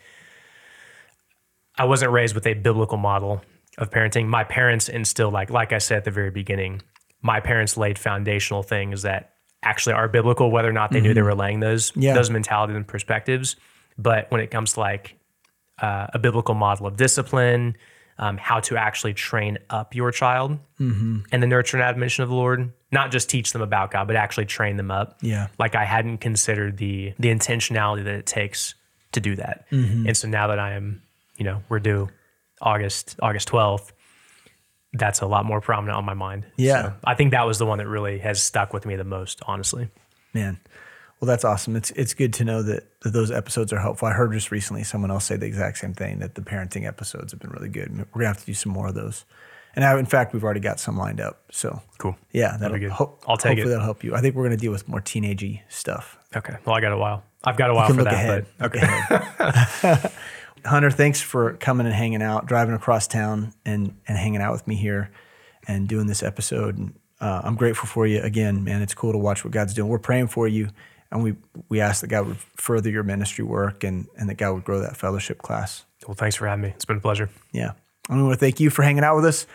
I 1.77 1.85
wasn't 1.85 2.12
raised 2.12 2.35
with 2.35 2.46
a 2.46 2.55
biblical 2.55 2.98
model 2.98 3.42
of 3.79 3.90
parenting. 3.90 4.27
My 4.27 4.44
parents 4.44 4.88
instilled, 4.88 5.33
like, 5.33 5.50
like 5.50 5.72
I 5.72 5.79
said 5.79 5.98
at 5.98 6.05
the 6.05 6.11
very 6.11 6.31
beginning, 6.31 6.83
my 7.22 7.40
parents 7.40 7.77
laid 7.77 7.98
foundational 7.98 8.62
things 8.62 9.03
that 9.03 9.33
actually 9.62 9.94
are 9.94 10.07
biblical, 10.09 10.50
whether 10.50 10.68
or 10.68 10.72
not 10.72 10.92
they 10.92 11.00
knew 11.00 11.14
they 11.14 11.22
were 11.22 11.35
laying 11.35 11.61
those 11.61 11.90
Yeah. 11.96 12.14
those 12.14 12.31
mentalities 12.31 12.77
and 12.77 12.87
perspectives. 12.87 13.57
But 13.98 14.31
when 14.31 14.40
it 14.40 14.50
comes 14.50 14.74
to 14.74 14.81
like 14.81 15.16
uh, 15.81 16.07
a 16.12 16.18
biblical 16.18 16.55
model 16.55 16.87
of 16.87 16.96
discipline, 16.96 17.77
um, 18.18 18.37
how 18.37 18.61
to 18.61 18.77
actually 18.77 19.14
train 19.14 19.59
up 19.70 19.94
your 19.94 20.11
child 20.11 20.59
Mm-hmm. 20.81 21.20
and 21.31 21.42
the 21.42 21.46
nurture 21.46 21.77
and 21.77 21.85
admonition 21.85 22.22
of 22.24 22.29
the 22.29 22.35
Lord. 22.35 22.72
Not 22.90 23.11
just 23.11 23.31
teach 23.31 23.53
them 23.53 23.62
about 23.62 23.90
God, 23.90 24.07
but 24.07 24.16
actually 24.16 24.46
train 24.46 24.77
them 24.77 24.90
up. 24.90 25.18
Yeah. 25.20 25.48
Like 25.59 25.74
I 25.74 25.85
hadn't 25.85 26.18
considered 26.18 26.77
the 26.77 27.14
the 27.18 27.29
intentionality 27.29 28.05
that 28.05 28.14
it 28.14 28.27
takes 28.27 28.74
to 29.12 29.20
do 29.20 29.37
that. 29.37 29.66
Mm-hmm. 29.70 30.09
And 30.09 30.16
so 30.16 30.29
now 30.29 30.48
that 30.48 30.59
I 30.59 30.72
am, 30.72 31.03
you 31.37 31.44
know, 31.44 31.62
we're 31.68 31.81
due 31.81 32.09
August 32.61 33.16
August 33.20 33.48
twelfth. 33.48 33.92
That's 34.92 35.20
a 35.22 35.27
lot 35.27 35.44
more 35.44 35.61
prominent 35.61 35.96
on 35.98 36.05
my 36.05 36.14
mind. 36.14 36.46
Yeah. 36.57 36.83
So 36.83 36.94
I 37.03 37.14
think 37.14 37.33
that 37.33 37.46
was 37.46 37.59
the 37.59 37.66
one 37.66 37.79
that 37.79 37.88
really 37.88 38.18
has 38.20 38.40
stuck 38.40 38.72
with 38.72 38.87
me 38.87 38.94
the 38.94 39.03
most, 39.05 39.42
honestly. 39.44 39.88
Man, 40.33 40.61
well, 41.20 41.27
that's 41.27 41.44
awesome. 41.44 41.77
It's 41.77 41.90
it's 41.92 42.14
good 42.14 42.33
to 42.35 42.44
know 42.44 42.62
that, 42.62 42.87
that 43.03 43.11
those 43.12 43.31
episodes 43.31 43.72
are 43.72 43.79
helpful. 43.81 44.09
I 44.09 44.12
heard 44.12 44.33
just 44.33 44.50
recently 44.50 44.83
someone 44.85 45.11
else 45.11 45.24
say 45.24 45.37
the 45.37 45.46
exact 45.46 45.79
same 45.79 45.94
thing 45.94 46.18
that 46.18 46.35
the 46.35 46.42
parenting 46.42 46.87
episodes 46.87 47.33
have 47.33 47.40
been 47.40 47.50
really 47.50 47.68
good. 47.68 47.90
We're 47.96 48.05
gonna 48.20 48.27
have 48.29 48.40
to 48.40 48.46
do 48.46 48.55
some 48.55 48.72
more 48.72 48.88
of 48.88 48.94
those. 48.94 49.24
And 49.77 49.85
I, 49.85 49.98
in 49.98 50.07
fact, 50.07 50.33
we've 50.33 50.44
already 50.44 50.61
got 50.61 50.79
some 50.79 50.96
lined 50.96 51.20
up. 51.20 51.42
So 51.50 51.83
Cool. 51.98 52.16
yeah, 52.33 52.57
that'll 52.59 52.74
be 52.74 52.81
good. 52.81 52.92
ho- 52.92 53.18
I'll 53.27 53.37
take 53.37 53.53
it. 53.53 53.62
hopefully 53.62 53.70
that'll 53.70 53.85
help 53.85 54.05
you. 54.05 54.14
I 54.14 54.20
think 54.20 54.35
we're 54.37 54.44
gonna 54.44 54.57
deal 54.57 54.70
with 54.72 54.87
more 54.88 55.00
teenagey 55.00 55.62
stuff. 55.68 56.16
Okay. 56.37 56.57
Well, 56.64 56.77
I 56.77 56.81
got 56.81 56.92
a 56.92 56.96
while. 56.98 57.24
I've 57.42 57.57
got 57.57 57.70
a 57.70 57.74
while 57.74 57.88
for 57.88 57.94
look 57.94 58.05
that. 58.05 58.14
ahead. 58.14 58.46
But 58.59 58.77
ahead. 58.77 60.12
Hunter, 60.64 60.90
thanks 60.90 61.20
for 61.20 61.55
coming 61.55 61.87
and 61.87 61.94
hanging 61.94 62.22
out, 62.22 62.46
driving 62.46 62.74
across 62.74 63.07
town 63.07 63.53
and 63.64 63.94
and 64.09 64.16
hanging 64.16 64.40
out 64.40 64.53
with 64.53 64.66
me 64.66 64.77
here 64.77 65.11
and 65.68 65.87
doing 65.88 66.07
this 66.07 66.22
episode. 66.22 66.79
And 66.79 66.94
uh, 67.20 67.42
I'm 67.44 67.55
grateful 67.57 67.87
for 67.87 68.07
you 68.07 68.20
again, 68.22 68.64
man. 68.64 68.81
It's 68.83 68.94
cool 68.94 69.12
to 69.12 69.18
watch 69.18 69.44
what 69.44 69.53
God's 69.53 69.74
doing. 69.74 69.88
We're 69.90 69.98
praying 69.98 70.29
for 70.29 70.48
you, 70.48 70.68
and 71.14 71.22
we 71.22 71.37
we 71.68 71.81
ask 71.81 72.03
that 72.03 72.09
God 72.09 72.27
would 72.27 72.38
further 72.57 72.90
your 72.90 73.05
ministry 73.05 73.44
work 73.44 73.85
and 73.85 74.07
and 74.18 74.29
that 74.29 74.35
God 74.35 74.53
would 74.53 74.64
grow 74.64 74.81
that 74.81 74.96
fellowship 74.96 75.38
class. 75.38 75.87
well, 76.07 76.14
thanks 76.14 76.37
for 76.37 76.46
having 76.46 76.64
me. 76.64 76.68
It's 76.70 76.85
been 76.85 76.98
a 76.98 77.00
pleasure. 77.00 77.31
Yeah. 77.53 77.72
I 78.11 78.20
want 78.20 78.35
to 78.35 78.38
thank 78.38 78.61
you 78.61 78.68
for 78.68 78.83
hanging 78.83 79.05
out 79.05 79.16
with 79.16 79.24
us 79.24 79.46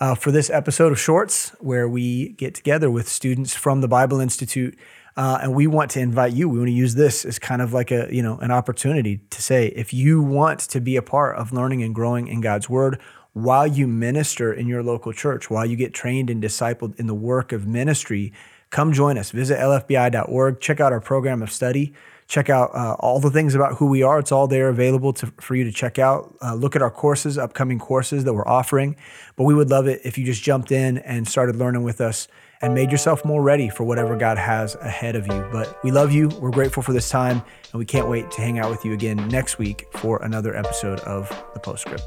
uh, 0.00 0.16
for 0.16 0.32
this 0.32 0.50
episode 0.50 0.90
of 0.90 0.98
Shorts, 0.98 1.50
where 1.60 1.88
we 1.88 2.30
get 2.30 2.54
together 2.54 2.90
with 2.90 3.06
students 3.06 3.54
from 3.54 3.82
the 3.82 3.86
Bible 3.86 4.18
Institute. 4.18 4.76
Uh, 5.16 5.38
and 5.42 5.54
we 5.54 5.68
want 5.68 5.92
to 5.92 6.00
invite 6.00 6.32
you. 6.32 6.48
We 6.48 6.58
want 6.58 6.68
to 6.68 6.74
use 6.74 6.96
this 6.96 7.24
as 7.24 7.38
kind 7.38 7.62
of 7.62 7.72
like 7.72 7.92
a, 7.92 8.08
you 8.10 8.20
know, 8.20 8.38
an 8.38 8.50
opportunity 8.50 9.18
to 9.30 9.40
say, 9.40 9.68
if 9.68 9.94
you 9.94 10.20
want 10.20 10.58
to 10.58 10.80
be 10.80 10.96
a 10.96 11.02
part 11.02 11.36
of 11.36 11.52
learning 11.52 11.84
and 11.84 11.94
growing 11.94 12.26
in 12.26 12.40
God's 12.40 12.68
word 12.68 13.00
while 13.32 13.66
you 13.66 13.86
minister 13.86 14.52
in 14.52 14.66
your 14.66 14.82
local 14.82 15.12
church, 15.12 15.50
while 15.50 15.64
you 15.64 15.76
get 15.76 15.94
trained 15.94 16.30
and 16.30 16.42
discipled 16.42 16.98
in 16.98 17.06
the 17.06 17.14
work 17.14 17.52
of 17.52 17.64
ministry, 17.64 18.32
come 18.74 18.92
join 18.92 19.16
us. 19.16 19.30
Visit 19.30 19.56
lfbi.org. 19.58 20.60
Check 20.60 20.80
out 20.80 20.92
our 20.92 21.00
program 21.00 21.42
of 21.42 21.52
study. 21.52 21.94
Check 22.26 22.50
out 22.50 22.74
uh, 22.74 22.96
all 22.98 23.20
the 23.20 23.30
things 23.30 23.54
about 23.54 23.76
who 23.76 23.86
we 23.86 24.02
are. 24.02 24.18
It's 24.18 24.32
all 24.32 24.48
there 24.48 24.68
available 24.68 25.12
to, 25.12 25.32
for 25.40 25.54
you 25.54 25.62
to 25.62 25.70
check 25.70 26.00
out. 26.00 26.34
Uh, 26.42 26.54
look 26.54 26.74
at 26.74 26.82
our 26.82 26.90
courses, 26.90 27.38
upcoming 27.38 27.78
courses 27.78 28.24
that 28.24 28.34
we're 28.34 28.48
offering. 28.48 28.96
But 29.36 29.44
we 29.44 29.54
would 29.54 29.70
love 29.70 29.86
it 29.86 30.00
if 30.02 30.18
you 30.18 30.24
just 30.24 30.42
jumped 30.42 30.72
in 30.72 30.98
and 30.98 31.28
started 31.28 31.54
learning 31.54 31.84
with 31.84 32.00
us 32.00 32.26
and 32.62 32.74
made 32.74 32.90
yourself 32.90 33.24
more 33.24 33.42
ready 33.42 33.68
for 33.68 33.84
whatever 33.84 34.16
God 34.16 34.38
has 34.38 34.74
ahead 34.76 35.14
of 35.14 35.28
you. 35.28 35.48
But 35.52 35.78
we 35.84 35.92
love 35.92 36.10
you. 36.10 36.28
We're 36.40 36.50
grateful 36.50 36.82
for 36.82 36.92
this 36.92 37.08
time. 37.08 37.42
And 37.70 37.78
we 37.78 37.84
can't 37.84 38.08
wait 38.08 38.28
to 38.32 38.40
hang 38.40 38.58
out 38.58 38.70
with 38.70 38.84
you 38.84 38.92
again 38.92 39.28
next 39.28 39.58
week 39.58 39.86
for 39.92 40.20
another 40.24 40.56
episode 40.56 40.98
of 41.00 41.28
The 41.54 41.60
Postscript. 41.60 42.02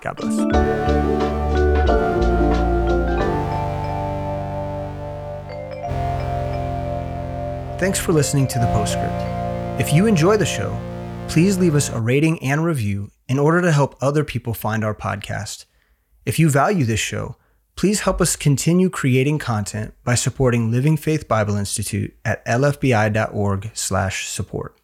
God 0.00 0.14
bless. 0.14 1.37
Thanks 7.78 8.00
for 8.00 8.12
listening 8.12 8.48
to 8.48 8.58
The 8.58 8.66
Postscript. 8.66 9.80
If 9.80 9.92
you 9.92 10.06
enjoy 10.06 10.36
the 10.36 10.44
show, 10.44 10.76
please 11.28 11.58
leave 11.58 11.76
us 11.76 11.90
a 11.90 12.00
rating 12.00 12.42
and 12.42 12.64
review 12.64 13.12
in 13.28 13.38
order 13.38 13.62
to 13.62 13.70
help 13.70 13.94
other 14.02 14.24
people 14.24 14.52
find 14.52 14.84
our 14.84 14.96
podcast. 14.96 15.64
If 16.26 16.40
you 16.40 16.50
value 16.50 16.84
this 16.84 16.98
show, 16.98 17.36
please 17.76 18.00
help 18.00 18.20
us 18.20 18.34
continue 18.34 18.90
creating 18.90 19.38
content 19.38 19.94
by 20.02 20.16
supporting 20.16 20.72
Living 20.72 20.96
Faith 20.96 21.28
Bible 21.28 21.54
Institute 21.54 22.16
at 22.24 22.44
lfbi.org/support. 22.46 24.77